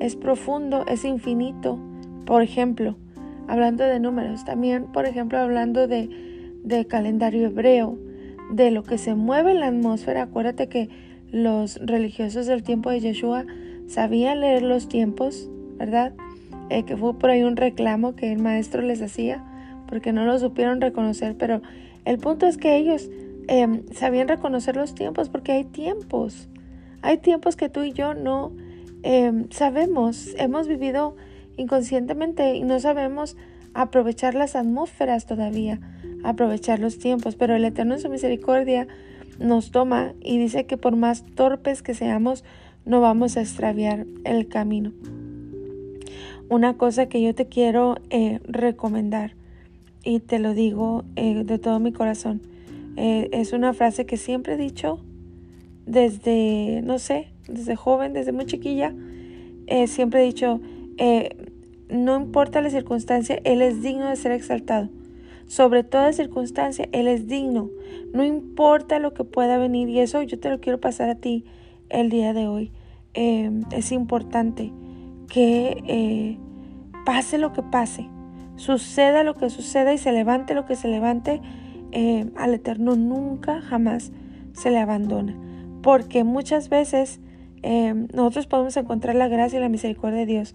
es 0.00 0.14
profundo, 0.14 0.84
es 0.86 1.04
infinito. 1.04 1.78
Por 2.26 2.42
ejemplo, 2.42 2.96
hablando 3.46 3.84
de 3.84 3.98
números, 3.98 4.44
también, 4.44 4.92
por 4.92 5.06
ejemplo, 5.06 5.38
hablando 5.38 5.88
de, 5.88 6.27
de 6.68 6.86
calendario 6.86 7.46
hebreo, 7.46 7.98
de 8.50 8.70
lo 8.70 8.82
que 8.82 8.98
se 8.98 9.14
mueve 9.14 9.52
en 9.52 9.60
la 9.60 9.68
atmósfera. 9.68 10.22
Acuérdate 10.22 10.68
que 10.68 10.88
los 11.30 11.76
religiosos 11.76 12.46
del 12.46 12.62
tiempo 12.62 12.90
de 12.90 13.00
Yeshua 13.00 13.44
sabían 13.86 14.40
leer 14.40 14.62
los 14.62 14.88
tiempos, 14.88 15.48
¿verdad? 15.76 16.12
Eh, 16.70 16.84
que 16.84 16.96
fue 16.96 17.18
por 17.18 17.30
ahí 17.30 17.42
un 17.42 17.56
reclamo 17.56 18.14
que 18.14 18.32
el 18.32 18.38
maestro 18.38 18.82
les 18.82 19.00
hacía 19.00 19.42
porque 19.88 20.12
no 20.12 20.26
lo 20.26 20.38
supieron 20.38 20.80
reconocer, 20.80 21.34
pero 21.36 21.62
el 22.04 22.18
punto 22.18 22.46
es 22.46 22.58
que 22.58 22.76
ellos 22.76 23.08
em, 23.48 23.82
sabían 23.92 24.28
reconocer 24.28 24.76
los 24.76 24.94
tiempos 24.94 25.30
porque 25.30 25.52
hay 25.52 25.64
tiempos, 25.64 26.48
hay 27.00 27.16
tiempos 27.16 27.56
que 27.56 27.70
tú 27.70 27.82
y 27.82 27.92
yo 27.92 28.12
no 28.12 28.52
em, 29.02 29.48
sabemos, 29.50 30.34
hemos 30.36 30.68
vivido 30.68 31.16
inconscientemente 31.56 32.54
y 32.54 32.64
no 32.64 32.78
sabemos 32.80 33.36
aprovechar 33.72 34.34
las 34.34 34.56
atmósferas 34.56 35.24
todavía, 35.24 35.80
aprovechar 36.24 36.78
los 36.78 36.98
tiempos, 36.98 37.36
pero 37.36 37.54
el 37.54 37.64
Eterno 37.64 37.94
en 37.94 38.00
su 38.00 38.08
misericordia 38.08 38.86
nos 39.38 39.70
toma 39.70 40.14
y 40.20 40.38
dice 40.38 40.66
que 40.66 40.76
por 40.76 40.96
más 40.96 41.24
torpes 41.34 41.82
que 41.82 41.94
seamos, 41.94 42.44
no 42.84 43.00
vamos 43.00 43.36
a 43.36 43.40
extraviar 43.40 44.06
el 44.24 44.48
camino 44.48 44.92
una 46.48 46.74
cosa 46.74 47.08
que 47.08 47.22
yo 47.22 47.34
te 47.34 47.46
quiero 47.46 47.96
eh, 48.10 48.40
recomendar 48.44 49.34
y 50.02 50.20
te 50.20 50.38
lo 50.38 50.54
digo 50.54 51.04
eh, 51.16 51.42
de 51.44 51.58
todo 51.58 51.80
mi 51.80 51.92
corazón. 51.92 52.40
Eh, 52.96 53.28
es 53.32 53.52
una 53.52 53.74
frase 53.74 54.06
que 54.06 54.16
siempre 54.16 54.54
he 54.54 54.56
dicho 54.56 55.00
desde, 55.86 56.80
no 56.82 56.98
sé, 56.98 57.28
desde 57.46 57.76
joven, 57.76 58.12
desde 58.12 58.32
muy 58.32 58.46
chiquilla. 58.46 58.94
siempre 59.86 60.22
he 60.22 60.24
dicho, 60.24 60.60
no 61.88 62.16
importa 62.16 62.60
la 62.60 62.70
circunstancia, 62.70 63.40
Él 63.44 63.62
es 63.62 63.82
digno 63.82 64.08
de 64.08 64.16
ser 64.16 64.32
exaltado. 64.32 64.88
Sobre 65.48 65.82
toda 65.82 66.12
circunstancia, 66.12 66.88
Él 66.92 67.08
es 67.08 67.26
digno. 67.26 67.70
No 68.12 68.22
importa 68.22 68.98
lo 68.98 69.12
que 69.12 69.24
pueda 69.24 69.58
venir 69.58 69.88
y 69.88 69.98
eso 69.98 70.22
yo 70.22 70.38
te 70.38 70.50
lo 70.50 70.60
quiero 70.60 70.78
pasar 70.78 71.08
a 71.08 71.16
ti 71.16 71.44
el 71.88 72.10
día 72.10 72.32
de 72.32 72.46
hoy. 72.46 72.70
es 73.14 73.90
importante 73.90 74.72
que 75.28 75.82
eh, 75.86 76.38
pase 77.04 77.38
lo 77.38 77.52
que 77.52 77.62
pase, 77.62 78.08
suceda 78.56 79.24
lo 79.24 79.34
que 79.34 79.50
suceda 79.50 79.92
y 79.92 79.98
se 79.98 80.12
levante 80.12 80.54
lo 80.54 80.66
que 80.66 80.76
se 80.76 80.88
levante, 80.88 81.40
eh, 81.90 82.30
al 82.36 82.54
Eterno 82.54 82.96
nunca, 82.96 83.60
jamás 83.60 84.12
se 84.52 84.70
le 84.70 84.78
abandona. 84.78 85.36
Porque 85.82 86.24
muchas 86.24 86.68
veces 86.68 87.20
eh, 87.62 87.94
nosotros 88.12 88.46
podemos 88.46 88.76
encontrar 88.76 89.14
la 89.14 89.28
gracia 89.28 89.58
y 89.58 89.62
la 89.62 89.68
misericordia 89.68 90.20
de 90.20 90.26
Dios, 90.26 90.54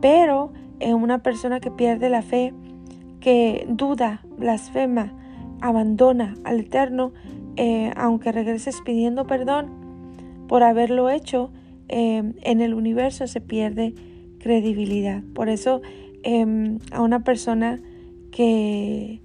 pero 0.00 0.52
en 0.80 0.94
una 0.94 1.22
persona 1.22 1.60
que 1.60 1.70
pierde 1.70 2.08
la 2.08 2.22
fe, 2.22 2.54
que 3.20 3.66
duda, 3.68 4.22
blasfema, 4.36 5.12
abandona 5.60 6.36
al 6.44 6.60
Eterno, 6.60 7.12
aunque 7.96 8.30
regreses 8.30 8.80
pidiendo 8.84 9.26
perdón 9.26 10.46
por 10.46 10.62
haberlo 10.62 11.10
hecho, 11.10 11.50
en 11.88 12.60
el 12.60 12.74
universo 12.74 13.26
se 13.26 13.40
pierde 13.40 13.94
credibilidad. 14.38 15.22
Por 15.34 15.48
eso 15.48 15.82
em, 16.22 16.78
a 16.90 17.02
una 17.02 17.24
persona 17.24 17.80
que 18.30 19.20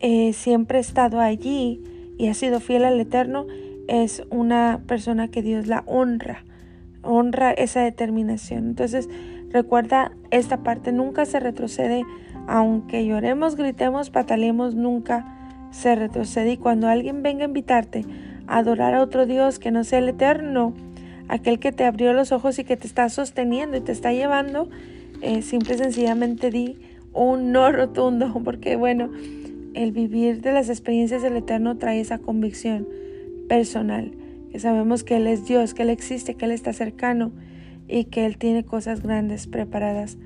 eh, 0.00 0.32
siempre 0.32 0.78
ha 0.78 0.80
estado 0.80 1.20
allí 1.20 1.82
y 2.18 2.28
ha 2.28 2.34
sido 2.34 2.60
fiel 2.60 2.84
al 2.84 3.00
Eterno, 3.00 3.46
es 3.88 4.22
una 4.30 4.82
persona 4.86 5.28
que 5.28 5.42
Dios 5.42 5.66
la 5.66 5.82
honra, 5.86 6.44
honra 7.02 7.52
esa 7.52 7.82
determinación. 7.82 8.66
Entonces, 8.68 9.08
recuerda 9.50 10.12
esta 10.30 10.62
parte, 10.62 10.92
nunca 10.92 11.26
se 11.26 11.40
retrocede, 11.40 12.04
aunque 12.46 13.06
lloremos, 13.06 13.56
gritemos, 13.56 14.10
pataleemos, 14.10 14.74
nunca 14.74 15.68
se 15.70 15.94
retrocede. 15.94 16.52
Y 16.52 16.56
cuando 16.56 16.88
alguien 16.88 17.22
venga 17.22 17.44
a 17.44 17.48
invitarte 17.48 18.04
a 18.46 18.58
adorar 18.58 18.94
a 18.94 19.02
otro 19.02 19.26
Dios 19.26 19.58
que 19.58 19.70
no 19.70 19.84
sea 19.84 19.98
el 19.98 20.08
Eterno, 20.08 20.74
aquel 21.28 21.58
que 21.58 21.72
te 21.72 21.84
abrió 21.84 22.12
los 22.12 22.32
ojos 22.32 22.58
y 22.58 22.64
que 22.64 22.76
te 22.76 22.86
está 22.86 23.08
sosteniendo 23.08 23.76
y 23.76 23.80
te 23.80 23.92
está 23.92 24.12
llevando, 24.12 24.68
eh, 25.22 25.42
simple 25.42 25.74
y 25.74 25.78
sencillamente 25.78 26.50
di 26.50 26.78
un 27.12 27.52
no 27.52 27.70
rotundo, 27.72 28.40
porque 28.44 28.76
bueno, 28.76 29.10
el 29.74 29.92
vivir 29.92 30.40
de 30.40 30.52
las 30.52 30.68
experiencias 30.68 31.22
del 31.22 31.36
Eterno 31.36 31.76
trae 31.76 32.00
esa 32.00 32.18
convicción 32.18 32.86
personal, 33.48 34.12
que 34.52 34.58
sabemos 34.60 35.02
que 35.02 35.16
Él 35.16 35.26
es 35.26 35.46
Dios, 35.46 35.74
que 35.74 35.82
Él 35.82 35.90
existe, 35.90 36.34
que 36.34 36.44
Él 36.44 36.52
está 36.52 36.72
cercano 36.72 37.32
y 37.88 38.04
que 38.04 38.24
Él 38.26 38.38
tiene 38.38 38.64
cosas 38.64 39.02
grandes 39.02 39.46
preparadas 39.46 40.16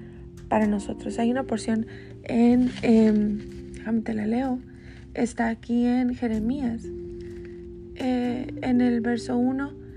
para 0.49 0.67
nosotros. 0.67 1.19
Hay 1.19 1.31
una 1.31 1.45
porción 1.45 1.87
en, 2.29 2.71
eh, 2.83 4.01
te 4.05 4.15
la 4.15 4.27
leo, 4.27 4.61
está 5.15 5.49
aquí 5.49 5.87
en 5.87 6.15
Jeremías, 6.15 6.85
eh, 7.97 8.47
en 8.63 8.81
el 8.81 9.01
verso 9.01 9.37
1 9.37 9.89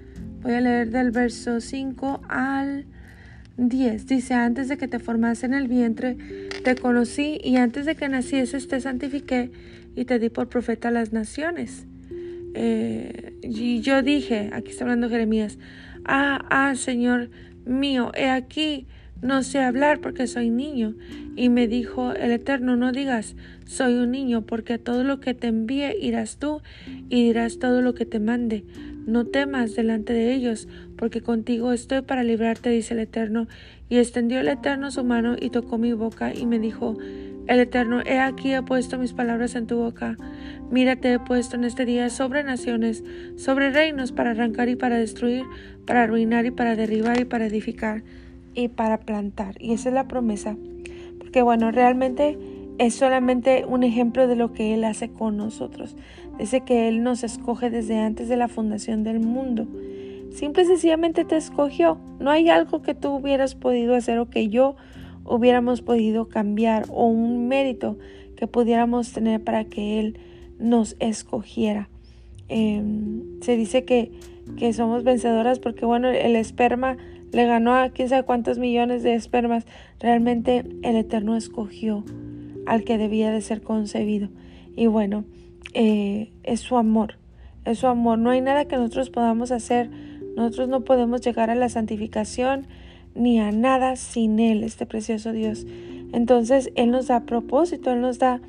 Voy 0.41 0.53
a 0.53 0.61
leer 0.61 0.89
del 0.89 1.11
verso 1.11 1.61
5 1.61 2.21
al 2.27 2.85
10. 3.57 4.07
Dice, 4.07 4.33
antes 4.33 4.69
de 4.69 4.77
que 4.77 4.87
te 4.87 4.97
formase 4.97 5.45
en 5.45 5.53
el 5.53 5.67
vientre, 5.67 6.17
te 6.63 6.73
conocí 6.75 7.39
y 7.43 7.57
antes 7.57 7.85
de 7.85 7.95
que 7.95 8.09
nacieses 8.09 8.67
te 8.67 8.81
santifiqué 8.81 9.51
y 9.95 10.05
te 10.05 10.17
di 10.17 10.29
por 10.29 10.49
profeta 10.49 10.87
a 10.87 10.91
las 10.91 11.13
naciones. 11.13 11.85
Eh, 12.55 13.37
y 13.43 13.81
yo 13.81 14.01
dije, 14.01 14.49
aquí 14.51 14.71
está 14.71 14.83
hablando 14.83 15.09
Jeremías, 15.09 15.59
ah, 16.05 16.43
ah, 16.49 16.73
Señor 16.75 17.29
mío, 17.65 18.11
he 18.15 18.31
aquí, 18.31 18.87
no 19.21 19.43
sé 19.43 19.59
hablar 19.59 20.01
porque 20.01 20.27
soy 20.27 20.49
niño. 20.49 20.95
Y 21.35 21.49
me 21.49 21.67
dijo 21.67 22.11
el 22.13 22.31
Eterno, 22.31 22.75
no 22.75 22.91
digas, 22.91 23.35
soy 23.65 23.93
un 23.93 24.11
niño, 24.11 24.41
porque 24.45 24.79
todo 24.79 25.03
lo 25.03 25.19
que 25.19 25.33
te 25.33 25.47
envíe 25.47 25.95
irás 26.01 26.37
tú 26.37 26.61
y 27.09 27.23
dirás 27.23 27.59
todo 27.59 27.81
lo 27.81 27.93
que 27.93 28.05
te 28.05 28.19
mande. 28.19 28.65
No 29.05 29.25
temas 29.25 29.75
delante 29.75 30.13
de 30.13 30.33
ellos, 30.33 30.67
porque 30.97 31.21
contigo 31.21 31.71
estoy 31.71 32.01
para 32.01 32.23
librarte, 32.23 32.69
dice 32.69 32.93
el 32.93 32.99
Eterno. 32.99 33.47
Y 33.89 33.97
extendió 33.97 34.39
el 34.39 34.47
Eterno 34.47 34.91
su 34.91 35.03
mano 35.03 35.35
y 35.39 35.49
tocó 35.49 35.77
mi 35.77 35.93
boca 35.93 36.33
y 36.33 36.45
me 36.45 36.59
dijo, 36.59 36.97
el 37.47 37.59
Eterno, 37.59 38.01
he 38.05 38.19
aquí 38.19 38.53
he 38.53 38.61
puesto 38.61 38.97
mis 38.97 39.13
palabras 39.13 39.55
en 39.55 39.67
tu 39.67 39.77
boca. 39.77 40.17
Mírate 40.71 41.13
he 41.13 41.19
puesto 41.19 41.55
en 41.55 41.63
este 41.63 41.85
día 41.85 42.09
sobre 42.09 42.43
naciones, 42.43 43.03
sobre 43.35 43.71
reinos, 43.71 44.11
para 44.11 44.31
arrancar 44.31 44.69
y 44.69 44.75
para 44.75 44.97
destruir, 44.97 45.43
para 45.85 46.03
arruinar 46.03 46.45
y 46.45 46.51
para 46.51 46.75
derribar 46.75 47.19
y 47.19 47.25
para 47.25 47.47
edificar 47.47 48.03
y 48.53 48.69
para 48.69 48.99
plantar. 48.99 49.55
Y 49.59 49.73
esa 49.73 49.89
es 49.89 49.95
la 49.95 50.07
promesa. 50.07 50.57
Porque 51.19 51.41
bueno, 51.41 51.71
realmente 51.71 52.37
es 52.77 52.95
solamente 52.95 53.65
un 53.65 53.83
ejemplo 53.83 54.27
de 54.27 54.35
lo 54.35 54.53
que 54.53 54.73
Él 54.73 54.83
hace 54.83 55.09
con 55.09 55.37
nosotros. 55.37 55.95
Dice 56.39 56.61
que 56.61 56.87
Él 56.87 57.03
nos 57.03 57.23
escoge 57.23 57.69
desde 57.69 57.99
antes 57.99 58.27
de 58.27 58.37
la 58.37 58.47
fundación 58.47 59.03
del 59.03 59.19
mundo. 59.19 59.67
Simple 60.31 60.63
y 60.63 60.65
sencillamente 60.65 61.25
te 61.25 61.35
escogió. 61.35 61.97
No 62.19 62.31
hay 62.31 62.49
algo 62.49 62.81
que 62.81 62.95
tú 62.95 63.15
hubieras 63.15 63.53
podido 63.55 63.95
hacer 63.95 64.17
o 64.17 64.29
que 64.29 64.49
yo 64.49 64.75
hubiéramos 65.25 65.81
podido 65.81 66.29
cambiar 66.29 66.85
o 66.89 67.05
un 67.07 67.47
mérito 67.47 67.97
que 68.35 68.47
pudiéramos 68.47 69.11
tener 69.11 69.43
para 69.43 69.65
que 69.65 69.99
Él 69.99 70.19
nos 70.57 70.95
escogiera. 70.99 71.89
Em, 72.47 73.39
se 73.41 73.55
dice 73.55 73.85
que, 73.85 74.11
que 74.57 74.73
somos 74.73 75.03
vencedoras 75.03 75.59
porque, 75.59 75.85
bueno, 75.85 76.09
el 76.09 76.35
esperma 76.35 76.97
le 77.31 77.45
ganó 77.45 77.75
a 77.75 77.89
quién 77.89 78.09
sabe 78.09 78.23
cuántos 78.23 78.57
millones 78.57 79.03
de 79.03 79.13
espermas. 79.13 79.65
Realmente 79.99 80.65
el 80.83 80.95
Eterno 80.95 81.35
escogió 81.35 82.03
al 82.65 82.83
que 82.83 82.97
debía 82.97 83.31
de 83.31 83.41
ser 83.41 83.61
concebido. 83.61 84.29
Y 84.75 84.87
bueno, 84.87 85.23
eh, 85.73 86.31
es 86.43 86.59
su 86.59 86.77
amor, 86.77 87.15
es 87.65 87.79
su 87.79 87.87
amor. 87.87 88.19
No 88.19 88.29
hay 88.29 88.41
nada 88.41 88.65
que 88.65 88.75
nosotros 88.75 89.09
podamos 89.09 89.51
hacer. 89.51 89.89
Nosotros 90.35 90.69
no 90.69 90.81
podemos 90.81 91.21
llegar 91.21 91.49
a 91.49 91.55
la 91.55 91.69
santificación 91.69 92.67
ni 93.15 93.39
a 93.39 93.51
nada 93.51 93.95
sin 93.95 94.39
Él, 94.39 94.63
este 94.63 94.85
precioso 94.85 95.31
Dios. 95.31 95.65
Entonces 96.13 96.71
Él 96.75 96.91
nos 96.91 97.07
da 97.07 97.21
propósito, 97.25 97.91
Él 97.91 98.01
nos 98.01 98.19
da 98.19 98.41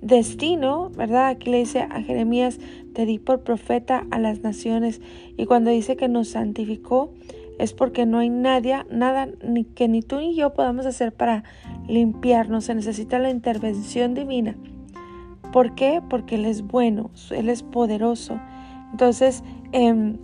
destino, 0.00 0.90
¿verdad? 0.96 1.28
Aquí 1.28 1.50
le 1.50 1.58
dice 1.58 1.80
a 1.80 2.02
Jeremías, 2.02 2.58
te 2.94 3.06
di 3.06 3.18
por 3.18 3.42
profeta 3.42 4.06
a 4.10 4.18
las 4.18 4.42
naciones. 4.42 5.00
Y 5.36 5.46
cuando 5.46 5.70
dice 5.70 5.96
que 5.96 6.08
nos 6.08 6.28
santificó, 6.28 7.12
es 7.60 7.72
porque 7.72 8.06
no 8.06 8.18
hay 8.18 8.30
nadie, 8.30 8.76
nada 8.90 9.28
ni 9.46 9.64
que 9.64 9.88
ni 9.88 10.02
tú 10.02 10.18
ni 10.18 10.34
yo 10.34 10.54
podamos 10.54 10.86
hacer 10.86 11.12
para 11.12 11.44
limpiarnos. 11.88 12.64
Se 12.64 12.74
necesita 12.74 13.18
la 13.18 13.30
intervención 13.30 14.14
divina. 14.14 14.56
¿Por 15.52 15.74
qué? 15.74 16.02
Porque 16.08 16.36
Él 16.36 16.44
es 16.44 16.62
bueno, 16.62 17.10
Él 17.30 17.48
es 17.48 17.62
poderoso. 17.62 18.40
Entonces, 18.92 19.42
em, 19.72 20.18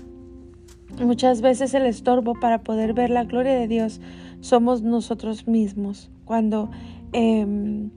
Muchas 1.05 1.43
veces 1.43 1.75
el 1.75 1.85
estorbo 1.85 2.33
para 2.35 2.63
poder 2.63 2.95
ver 2.95 3.11
la 3.11 3.25
gloria 3.25 3.55
de 3.55 3.69
Dios 3.69 4.01
somos 4.41 4.83
nosotros 4.83 5.47
mismos. 5.47 6.11
Cuando 6.25 6.71
em, 7.13 7.91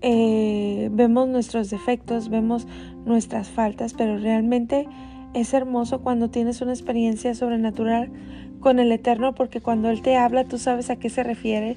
eh, 0.00 0.88
vemos 0.92 1.28
nuestros 1.28 1.70
defectos, 1.70 2.28
vemos 2.28 2.68
nuestras 3.06 3.48
faltas, 3.48 3.92
pero 3.94 4.18
realmente 4.18 4.86
es 5.34 5.52
hermoso 5.52 6.00
cuando 6.02 6.30
tienes 6.30 6.60
una 6.60 6.72
experiencia 6.72 7.34
sobrenatural 7.34 8.12
con 8.64 8.78
el 8.78 8.90
Eterno 8.92 9.34
porque 9.34 9.60
cuando 9.60 9.90
Él 9.90 10.00
te 10.00 10.16
habla 10.16 10.44
tú 10.44 10.56
sabes 10.56 10.88
a 10.88 10.96
qué 10.96 11.10
se 11.10 11.22
refiere 11.22 11.76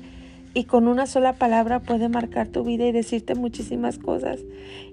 y 0.53 0.63
con 0.63 0.88
una 0.88 1.06
sola 1.06 1.34
palabra 1.34 1.82
puede 1.82 2.08
marcar 2.08 2.48
tu 2.48 2.63
vida 2.63 2.88
y 2.88 2.94
decirte 2.94 3.36
muchísimas 3.36 4.00
cosas 4.00 4.39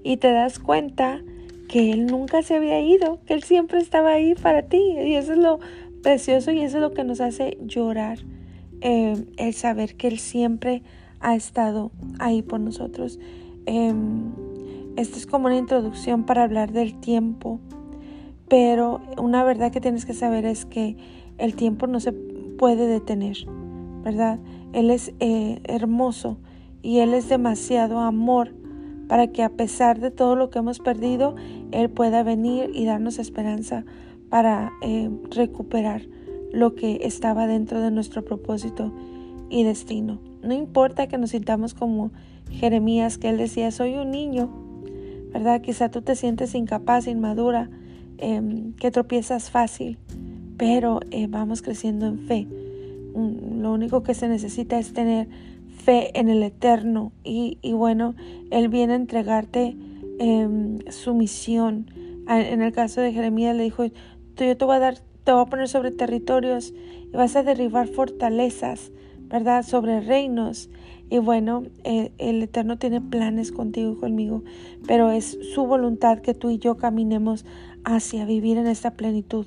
y 0.03 0.17
te 0.17 0.33
das 0.33 0.59
cuenta 0.59 1.23
que 1.69 1.93
Él 1.93 2.07
nunca 2.07 2.43
se 2.43 2.57
había 2.57 2.81
ido, 2.81 3.21
que 3.27 3.35
Él 3.35 3.45
siempre 3.45 3.79
estaba 3.79 4.11
ahí 4.11 4.35
para 4.35 4.63
ti 4.63 4.83
y 5.07 5.15
eso 5.15 5.35
es 5.35 5.39
lo 5.39 5.61
precioso 6.03 6.51
y 6.51 6.63
eso 6.63 6.79
es 6.79 6.83
lo 6.83 6.95
que 6.95 7.05
nos 7.05 7.21
hace 7.21 7.59
llorar, 7.65 8.19
eh, 8.81 9.15
el 9.37 9.55
saber 9.55 9.95
que 9.95 10.09
Él 10.09 10.19
siempre 10.19 10.83
ha 11.21 11.37
estado 11.37 11.93
ahí 12.19 12.43
por 12.43 12.59
nosotros. 12.59 13.21
Eh, 13.67 13.95
esto 14.97 15.17
es 15.17 15.27
como 15.27 15.47
una 15.47 15.59
introducción 15.59 16.25
para 16.25 16.43
hablar 16.43 16.73
del 16.73 16.99
tiempo, 16.99 17.61
pero 18.49 19.01
una 19.17 19.45
verdad 19.45 19.71
que 19.71 19.81
tienes 19.81 20.05
que 20.05 20.13
saber 20.13 20.45
es 20.45 20.65
que 20.65 20.97
el 21.39 21.55
tiempo 21.55 21.87
no 21.87 22.01
se 22.01 22.13
puede 22.13 22.87
detener, 22.87 23.37
¿verdad? 24.03 24.39
Él 24.73 24.91
es 24.91 25.13
eh, 25.21 25.61
hermoso 25.65 26.39
y 26.83 26.99
Él 26.99 27.15
es 27.15 27.29
demasiado 27.29 28.01
amor 28.01 28.55
para 29.09 29.29
que 29.29 29.43
a 29.43 29.51
pesar 29.51 30.01
de 30.01 30.11
todo 30.11 30.37
lo 30.37 30.51
que 30.51 30.59
hemos 30.59 30.79
perdido, 30.79 31.35
Él 31.73 31.91
pueda 31.91 32.23
venir 32.23 32.71
y 32.75 32.85
darnos 32.85 33.19
esperanza 33.19 33.85
para 34.31 34.73
eh, 34.83 35.11
recuperar 35.31 36.03
lo 36.53 36.75
que 36.75 37.01
estaba 37.03 37.47
dentro 37.47 37.81
de 37.81 37.91
nuestro 37.91 38.25
propósito 38.25 38.93
y 39.51 39.65
destino. 39.65 40.21
No 40.43 40.55
importa 40.55 41.07
que 41.07 41.19
nos 41.19 41.31
sintamos 41.31 41.75
como 41.75 42.11
Jeremías, 42.51 43.19
que 43.19 43.29
él 43.31 43.39
decía, 43.39 43.71
soy 43.71 43.95
un 43.95 44.11
niño, 44.11 44.51
¿verdad? 45.33 45.61
Quizá 45.61 45.91
tú 45.91 46.03
te 46.03 46.17
sientes 46.17 46.55
incapaz, 46.55 47.07
inmadura, 47.07 47.71
em, 48.19 48.73
que 48.75 48.91
tropiezas 48.91 49.51
fácil, 49.51 49.99
pero 50.57 51.01
eh, 51.11 51.27
vamos 51.29 51.63
creciendo 51.63 52.07
en 52.07 52.19
fe. 52.19 52.47
lo 53.15 53.73
único 53.73 54.03
que 54.03 54.15
se 54.15 54.29
necesita 54.29 54.79
es 54.79 54.93
tener 54.93 55.29
fe 55.85 56.19
en 56.19 56.29
el 56.29 56.43
eterno 56.43 57.13
y, 57.23 57.59
bueno, 57.73 58.15
Él 58.51 58.69
viene 58.69 58.95
a 58.95 58.97
entregarte 58.97 59.77
em, 60.19 60.79
su 60.91 61.15
misión. 61.15 61.91
En 62.27 62.63
el 62.63 62.73
caso 62.73 63.01
de 63.01 63.13
Jeremías 63.13 63.55
le 63.55 63.65
dijo, 63.65 63.85
yo 63.85 64.57
te 64.57 64.65
voy 64.65 64.77
a 64.77 64.79
dar, 64.79 64.99
te 65.25 65.33
voy 65.33 65.43
a 65.43 65.47
poner 65.47 65.69
sobre 65.69 65.91
territorios 65.91 66.73
y 67.13 67.17
vas 67.17 67.37
a 67.37 67.43
derribar 67.43 67.87
fortalezas, 67.87 68.91
¿verdad? 69.29 69.63
Sobre 69.63 70.01
reinos. 70.01 70.71
Y 71.11 71.19
bueno, 71.19 71.65
eh, 71.85 72.13
el 72.19 72.43
Eterno 72.43 72.79
tiene 72.79 73.01
planes 73.01 73.53
contigo 73.53 73.93
y 73.93 74.01
conmigo, 74.01 74.43
pero 74.87 75.11
es 75.11 75.39
su 75.55 75.67
voluntad 75.67 76.21
que 76.21 76.35
tú 76.35 76.51
y 76.51 76.59
yo 76.59 76.77
caminemos 76.77 77.45
hacia 77.85 78.25
vivir 78.25 78.57
en 78.57 78.67
esta 78.67 78.93
plenitud, 78.93 79.47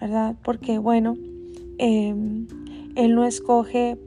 ¿verdad? 0.00 0.36
Porque 0.42 0.78
bueno, 0.78 1.16
em, 1.78 2.46
Él 2.94 3.14
no 3.14 3.24
escoge 3.24 3.98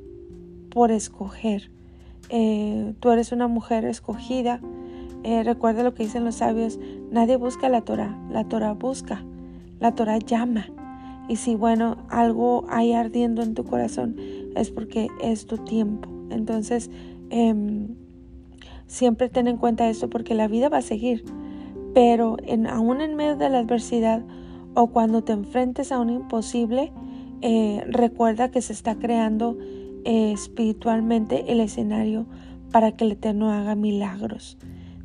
por 0.69 0.91
escoger. 0.91 1.71
Eh, 2.29 2.93
tú 2.99 3.09
eres 3.11 3.31
una 3.31 3.47
mujer 3.47 3.85
escogida. 3.85 4.61
Eh, 5.23 5.43
recuerda 5.43 5.83
lo 5.83 5.93
que 5.93 6.03
dicen 6.03 6.23
los 6.23 6.35
sabios, 6.35 6.79
nadie 7.11 7.35
busca 7.35 7.67
la 7.67 7.81
Torah, 7.81 8.17
la 8.31 8.45
Torah 8.45 8.73
busca, 8.73 9.23
la 9.79 9.93
Torah 9.93 10.17
llama. 10.19 10.67
Y 11.27 11.35
si 11.35 11.55
bueno, 11.55 11.97
algo 12.09 12.65
hay 12.69 12.93
ardiendo 12.93 13.41
en 13.41 13.53
tu 13.53 13.63
corazón, 13.63 14.15
es 14.55 14.71
porque 14.71 15.07
es 15.21 15.45
tu 15.45 15.57
tiempo. 15.57 16.09
Entonces, 16.29 16.89
em, 17.29 17.95
siempre 18.87 19.29
ten 19.29 19.47
en 19.47 19.57
cuenta 19.57 19.89
esto 19.89 20.09
porque 20.09 20.33
la 20.33 20.47
vida 20.47 20.69
va 20.69 20.77
a 20.77 20.81
seguir. 20.81 21.23
Pero 21.93 22.37
en, 22.43 22.67
aún 22.67 23.01
en 23.01 23.15
medio 23.15 23.35
de 23.35 23.49
la 23.49 23.59
adversidad 23.59 24.23
o 24.73 24.87
cuando 24.87 25.23
te 25.23 25.33
enfrentes 25.33 25.91
a 25.91 25.99
un 25.99 26.09
imposible, 26.09 26.91
eh, 27.41 27.83
recuerda 27.87 28.51
que 28.51 28.61
se 28.61 28.73
está 28.73 28.95
creando 28.95 29.57
eh, 30.05 30.31
espiritualmente 30.31 31.51
el 31.51 31.59
escenario 31.59 32.25
para 32.71 32.91
que 32.91 33.05
el 33.05 33.13
Eterno 33.13 33.51
haga 33.51 33.75
milagros. 33.75 34.57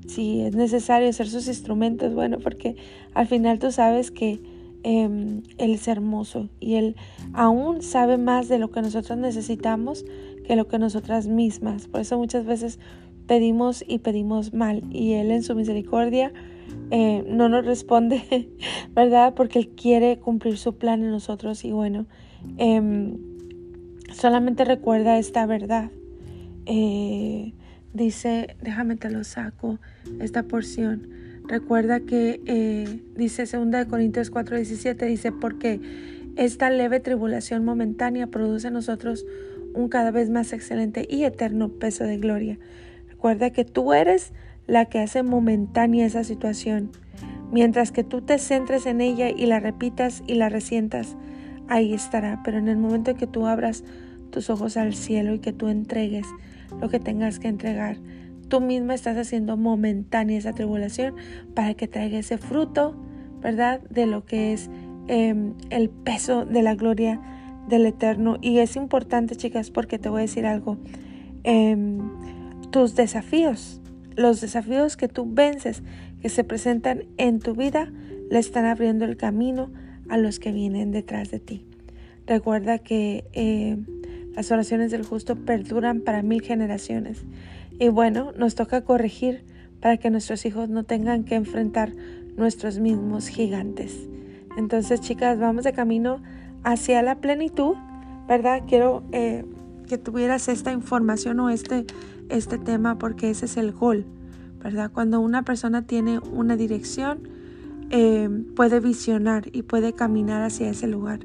Si 0.07 0.43
es 0.43 0.55
necesario 0.55 1.13
ser 1.13 1.29
sus 1.29 1.49
instrumentos, 1.49 2.15
bueno, 2.15 2.39
porque 2.39 2.77
al 3.15 3.27
final 3.27 3.59
tú 3.59 3.73
sabes 3.73 4.11
que 4.11 4.43
Em, 4.87 5.43
él 5.57 5.73
es 5.73 5.89
hermoso 5.89 6.51
y 6.61 6.75
Él 6.75 6.95
aún 7.33 7.81
sabe 7.81 8.19
más 8.19 8.49
de 8.49 8.59
lo 8.59 8.71
que 8.71 8.83
nosotros 8.83 9.19
necesitamos 9.19 10.05
que 10.47 10.57
lo 10.57 10.69
que 10.69 10.79
nosotras 10.79 11.27
mismas. 11.27 11.89
Por 11.89 12.03
eso 12.03 12.19
muchas 12.19 12.45
veces 12.45 12.79
pedimos 13.27 13.83
y 13.89 14.01
pedimos 14.01 14.53
mal 14.53 14.83
y 14.91 15.15
Él 15.15 15.31
en 15.31 15.43
su 15.43 15.55
misericordia 15.55 16.35
eh, 16.91 17.25
no 17.27 17.49
nos 17.49 17.65
responde, 17.65 18.49
¿verdad? 18.95 19.35
Porque 19.35 19.59
Él 19.59 19.69
quiere 19.71 20.19
cumplir 20.19 20.59
su 20.59 20.77
plan 20.77 21.03
en 21.03 21.11
nosotros 21.11 21.65
y 21.65 21.73
bueno, 21.73 22.07
em, 22.59 23.17
solamente 24.13 24.65
recuerda 24.65 25.19
esta 25.19 25.47
verdad. 25.47 25.91
Eh, 26.67 27.53
dice, 27.93 28.57
déjame 28.63 28.97
te 28.97 29.11
lo 29.11 29.25
saco, 29.25 29.79
esta 30.21 30.45
porción. 30.45 31.09
Recuerda 31.47 32.01
que 32.01 32.41
eh, 32.47 33.03
dice 33.17 33.45
2 33.45 33.87
Corintios 33.87 34.31
4:17, 34.31 35.07
dice, 35.07 35.33
porque 35.33 35.81
esta 36.37 36.71
leve 36.71 37.01
tribulación 37.01 37.65
momentánea 37.65 38.29
produce 38.29 38.69
en 38.69 38.75
nosotros 38.75 39.25
un 39.75 39.89
cada 39.89 40.11
vez 40.11 40.31
más 40.31 40.53
excelente 40.53 41.07
y 41.09 41.25
eterno 41.25 41.69
peso 41.69 42.05
de 42.05 42.19
gloria. 42.19 42.59
Recuerda 43.09 43.51
que 43.51 43.65
tú 43.65 43.93
eres 43.93 44.33
la 44.67 44.87
que 44.87 45.01
hace 45.01 45.23
momentánea 45.23 46.07
esa 46.07 46.25
situación. 46.25 46.91
Mientras 47.53 47.93
que 47.93 48.05
tú 48.05 48.23
te 48.23 48.39
centres 48.39 48.87
en 48.87 49.01
ella 49.01 49.31
y 49.31 49.47
la 49.47 49.61
repitas 49.61 50.23
y 50.27 50.35
la 50.35 50.49
resientas, 50.49 51.17
ahí 51.69 51.95
estará. 51.95 52.41
Pero 52.45 52.59
en 52.59 52.69
el 52.69 52.79
momento 52.79 53.13
en 53.13 53.17
que 53.17 53.27
tú 53.27 53.47
abras 53.47 53.85
tus 54.31 54.51
ojos 54.51 54.77
al 54.77 54.95
cielo 54.95 55.35
y 55.35 55.39
que 55.39 55.53
tú 55.53 55.69
entregues 55.69 56.27
lo 56.81 56.89
que 56.89 56.99
tengas 56.99 57.39
que 57.39 57.49
entregar, 57.49 57.99
tú 58.49 58.61
misma 58.61 58.95
estás 58.95 59.17
haciendo 59.17 59.57
momentánea 59.57 60.39
esa 60.39 60.53
tribulación 60.53 61.15
para 61.55 61.75
que 61.75 61.87
traiga 61.87 62.19
ese 62.19 62.39
fruto, 62.39 62.97
¿verdad? 63.41 63.81
De 63.91 64.07
lo 64.07 64.25
que 64.25 64.53
es 64.53 64.71
em, 65.07 65.55
el 65.71 65.91
peso 65.91 66.45
de 66.45 66.63
la 66.63 66.75
gloria 66.75 67.21
del 67.69 67.87
Eterno. 67.87 68.39
Y 68.41 68.59
es 68.59 68.77
importante, 68.77 69.37
chicas, 69.37 69.71
porque 69.71 69.99
te 69.99 70.09
voy 70.09 70.21
a 70.21 70.23
decir 70.23 70.47
algo. 70.47 70.79
Em, 71.45 72.01
tus 72.71 72.97
desafíos, 72.97 73.81
los 74.17 74.41
desafíos 74.41 74.97
que 74.97 75.09
tú 75.09 75.27
vences, 75.29 75.83
que 76.21 76.29
se 76.29 76.45
presentan 76.45 77.05
en 77.17 77.41
tu 77.41 77.55
vida, 77.55 77.93
le 78.31 78.39
están 78.39 78.65
abriendo 78.65 79.05
el 79.05 79.17
camino 79.17 79.71
a 80.09 80.17
los 80.17 80.39
que 80.39 80.53
vienen 80.53 80.91
detrás 80.91 81.31
de 81.31 81.41
ti. 81.41 81.65
Recuerda 82.27 82.79
que 82.79 83.25
eh, 83.33 83.77
las 84.35 84.51
oraciones 84.51 84.91
del 84.91 85.05
justo 85.05 85.37
perduran 85.37 86.01
para 86.01 86.23
mil 86.23 86.43
generaciones. 86.43 87.25
Y 87.79 87.89
bueno, 87.89 88.33
nos 88.37 88.55
toca 88.55 88.83
corregir 88.85 89.45
para 89.81 89.97
que 89.97 90.11
nuestros 90.11 90.47
hijos 90.47 90.69
no 90.69 90.85
tengan 90.85 91.25
que 91.25 91.35
enfrentar 91.35 91.93
nuestros 92.37 92.79
mismos 92.79 93.29
gigantes. 93.29 94.09
Entonces, 94.57 95.01
chicas, 95.01 95.39
vamos 95.39 95.65
de 95.65 95.73
camino 95.73 96.23
hacia 96.63 97.03
la 97.03 97.17
plenitud, 97.17 97.77
¿verdad? 98.27 98.63
Quiero 98.67 99.03
eh, 99.13 99.45
que 99.85 99.99
tuvieras 99.99 100.49
esta 100.49 100.73
información 100.73 101.41
o 101.41 101.51
este, 101.51 101.87
este 102.29 102.59
tema 102.59 102.99
porque 102.99 103.31
ese 103.31 103.47
es 103.47 103.57
el 103.57 103.73
gol, 103.73 104.05
¿verdad? 104.63 104.91
Cuando 104.93 105.21
una 105.21 105.43
persona 105.43 105.87
tiene 105.87 106.19
una 106.19 106.57
dirección, 106.57 107.29
eh, 107.91 108.29
puede 108.57 108.81
visionar 108.81 109.49
y 109.53 109.63
puede 109.63 109.93
caminar 109.93 110.43
hacia 110.43 110.71
ese 110.71 110.89
lugar. 110.89 111.21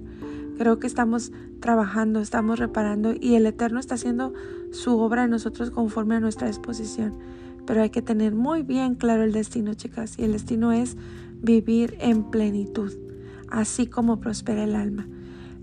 Creo 0.58 0.80
que 0.80 0.88
estamos 0.88 1.32
trabajando, 1.62 2.20
estamos 2.20 2.60
reparando 2.60 3.14
y 3.20 3.36
el 3.36 3.46
Eterno 3.46 3.80
está 3.80 3.96
haciendo 3.96 4.34
su 4.72 4.98
obra 5.00 5.24
en 5.24 5.32
nosotros 5.32 5.72
conforme 5.72 6.16
a 6.16 6.20
nuestra 6.20 6.48
disposición. 6.48 7.18
Pero 7.66 7.82
hay 7.82 7.90
que 7.90 8.02
tener 8.02 8.36
muy 8.36 8.64
bien 8.64 8.96
claro 8.96 9.24
el 9.24 9.32
destino, 9.32 9.74
chicas, 9.74 10.18
y 10.18 10.24
el 10.24 10.34
destino 10.34 10.72
es 10.72 10.98
vivir 11.42 11.96
en 12.00 12.24
plenitud, 12.24 12.92
así 13.50 13.88
como 13.88 14.20
prospera 14.20 14.64
el 14.64 14.76
alma. 14.76 15.08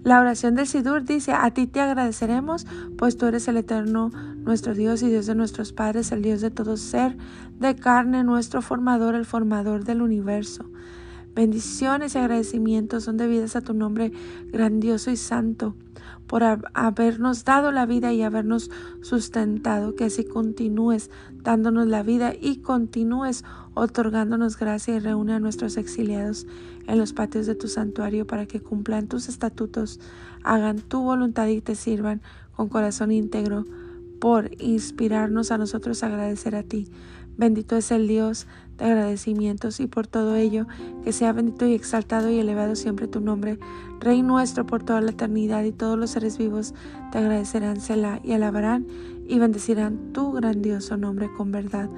La 0.06 0.20
oración 0.20 0.54
del 0.54 0.68
Sidur 0.68 1.02
dice, 1.02 1.32
a 1.32 1.50
ti 1.50 1.66
te 1.66 1.80
agradeceremos, 1.80 2.64
pues 2.96 3.16
tú 3.16 3.26
eres 3.26 3.48
el 3.48 3.56
eterno, 3.56 4.12
nuestro 4.36 4.72
Dios 4.72 5.02
y 5.02 5.08
Dios 5.08 5.26
de 5.26 5.34
nuestros 5.34 5.72
padres, 5.72 6.12
el 6.12 6.22
Dios 6.22 6.40
de 6.40 6.52
todo 6.52 6.76
ser, 6.76 7.16
de 7.58 7.74
carne, 7.74 8.22
nuestro 8.22 8.62
formador, 8.62 9.16
el 9.16 9.24
formador 9.24 9.82
del 9.82 10.02
universo. 10.02 10.70
Bendiciones 11.34 12.14
y 12.14 12.18
agradecimientos 12.18 13.02
son 13.02 13.16
debidas 13.16 13.56
a 13.56 13.62
tu 13.62 13.74
nombre 13.74 14.12
grandioso 14.52 15.10
y 15.10 15.16
santo, 15.16 15.74
por 16.28 16.44
habernos 16.44 17.44
dado 17.44 17.72
la 17.72 17.84
vida 17.84 18.12
y 18.12 18.22
habernos 18.22 18.70
sustentado, 19.02 19.96
que 19.96 20.04
así 20.04 20.22
continúes 20.22 21.10
dándonos 21.42 21.88
la 21.88 22.04
vida 22.04 22.32
y 22.40 22.58
continúes 22.58 23.44
otorgándonos 23.74 24.56
gracia 24.56 24.94
y 24.94 25.00
reúne 25.00 25.34
a 25.34 25.40
nuestros 25.40 25.76
exiliados 25.76 26.46
en 26.86 26.98
los 26.98 27.12
patios 27.12 27.46
de 27.46 27.54
tu 27.54 27.68
santuario 27.68 28.26
para 28.26 28.46
que 28.46 28.60
cumplan 28.60 29.08
tus 29.08 29.28
estatutos, 29.28 30.00
hagan 30.42 30.78
tu 30.78 31.02
voluntad 31.02 31.46
y 31.48 31.60
te 31.60 31.74
sirvan 31.74 32.20
con 32.54 32.68
corazón 32.68 33.12
íntegro 33.12 33.64
por 34.20 34.50
inspirarnos 34.60 35.50
a 35.50 35.58
nosotros 35.58 36.02
a 36.02 36.06
agradecer 36.06 36.54
a 36.56 36.62
ti. 36.62 36.88
Bendito 37.36 37.76
es 37.76 37.90
el 37.90 38.08
Dios 38.08 38.46
de 38.78 38.86
agradecimientos 38.86 39.80
y 39.80 39.86
por 39.86 40.06
todo 40.06 40.36
ello, 40.36 40.66
que 41.04 41.12
sea 41.12 41.32
bendito 41.32 41.66
y 41.66 41.74
exaltado 41.74 42.30
y 42.30 42.38
elevado 42.38 42.76
siempre 42.76 43.08
tu 43.08 43.20
nombre, 43.20 43.58
Rey 44.00 44.22
nuestro 44.22 44.66
por 44.66 44.82
toda 44.82 45.00
la 45.00 45.10
eternidad 45.10 45.64
y 45.64 45.72
todos 45.72 45.98
los 45.98 46.10
seres 46.10 46.38
vivos 46.38 46.74
te 47.12 47.18
agradecerán, 47.18 47.80
Selah, 47.80 48.20
y 48.22 48.32
alabarán 48.32 48.86
y 49.26 49.38
bendecirán 49.38 50.12
tu 50.12 50.32
grandioso 50.32 50.96
nombre 50.96 51.30
con 51.36 51.50
verdad. 51.50 51.88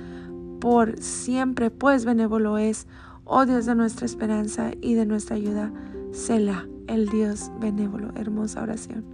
Por 0.61 1.01
siempre, 1.01 1.70
pues 1.70 2.05
benévolo 2.05 2.59
es, 2.59 2.87
oh 3.29 3.47
Dios 3.47 3.67
de 3.67 3.75
nuestra 3.75 4.07
esperanza 4.07 4.73
y 4.81 4.95
de 4.95 5.07
nuestra 5.07 5.37
ayuda, 5.37 5.73
Selah, 6.12 6.67
el 6.87 7.07
Dios 7.09 7.53
benévolo. 7.61 8.11
Hermosa 8.17 8.62
oración. 8.62 9.05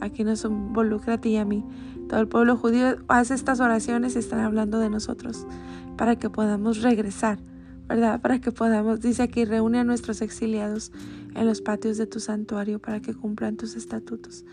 Aquí 0.00 0.22
nos 0.22 0.44
involucra 0.44 1.14
a 1.14 1.20
ti 1.20 1.30
y 1.30 1.36
a 1.36 1.44
mí. 1.44 1.64
Todo 2.08 2.20
el 2.20 2.28
pueblo 2.28 2.56
judío 2.56 2.96
hace 3.08 3.34
estas 3.34 3.60
oraciones 3.60 4.14
y 4.14 4.20
están 4.20 4.40
hablando 4.40 4.78
de 4.78 4.88
nosotros 4.88 5.46
para 5.96 6.16
que 6.16 6.30
podamos 6.30 6.82
regresar, 6.82 7.40
¿verdad? 7.88 8.20
Para 8.20 8.40
que 8.40 8.52
podamos, 8.52 9.00
dice 9.00 9.24
aquí, 9.24 9.44
reúne 9.44 9.80
a 9.80 9.84
nuestros 9.84 10.22
exiliados 10.22 10.92
en 11.34 11.44
los 11.44 11.60
patios 11.60 11.98
de 11.98 12.06
tu 12.06 12.20
santuario 12.20 12.78
para 12.78 13.00
que 13.00 13.12
cumplan 13.12 13.56
tus 13.56 13.74
estatutos. 13.74 14.44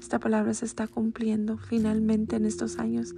Esta 0.00 0.18
palabra 0.18 0.54
se 0.54 0.64
está 0.64 0.86
cumpliendo 0.86 1.58
finalmente 1.58 2.36
en 2.36 2.46
estos 2.46 2.78
años, 2.78 3.14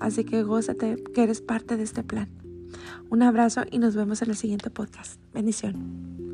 así 0.00 0.24
que 0.24 0.42
gózate 0.42 0.96
que 1.14 1.22
eres 1.22 1.42
parte 1.42 1.76
de 1.76 1.82
este 1.82 2.02
plan. 2.02 2.45
Un 3.10 3.22
abrazo 3.22 3.62
y 3.70 3.78
nos 3.78 3.94
vemos 3.94 4.22
en 4.22 4.30
el 4.30 4.36
siguiente 4.36 4.70
podcast. 4.70 5.20
Bendición. 5.32 6.26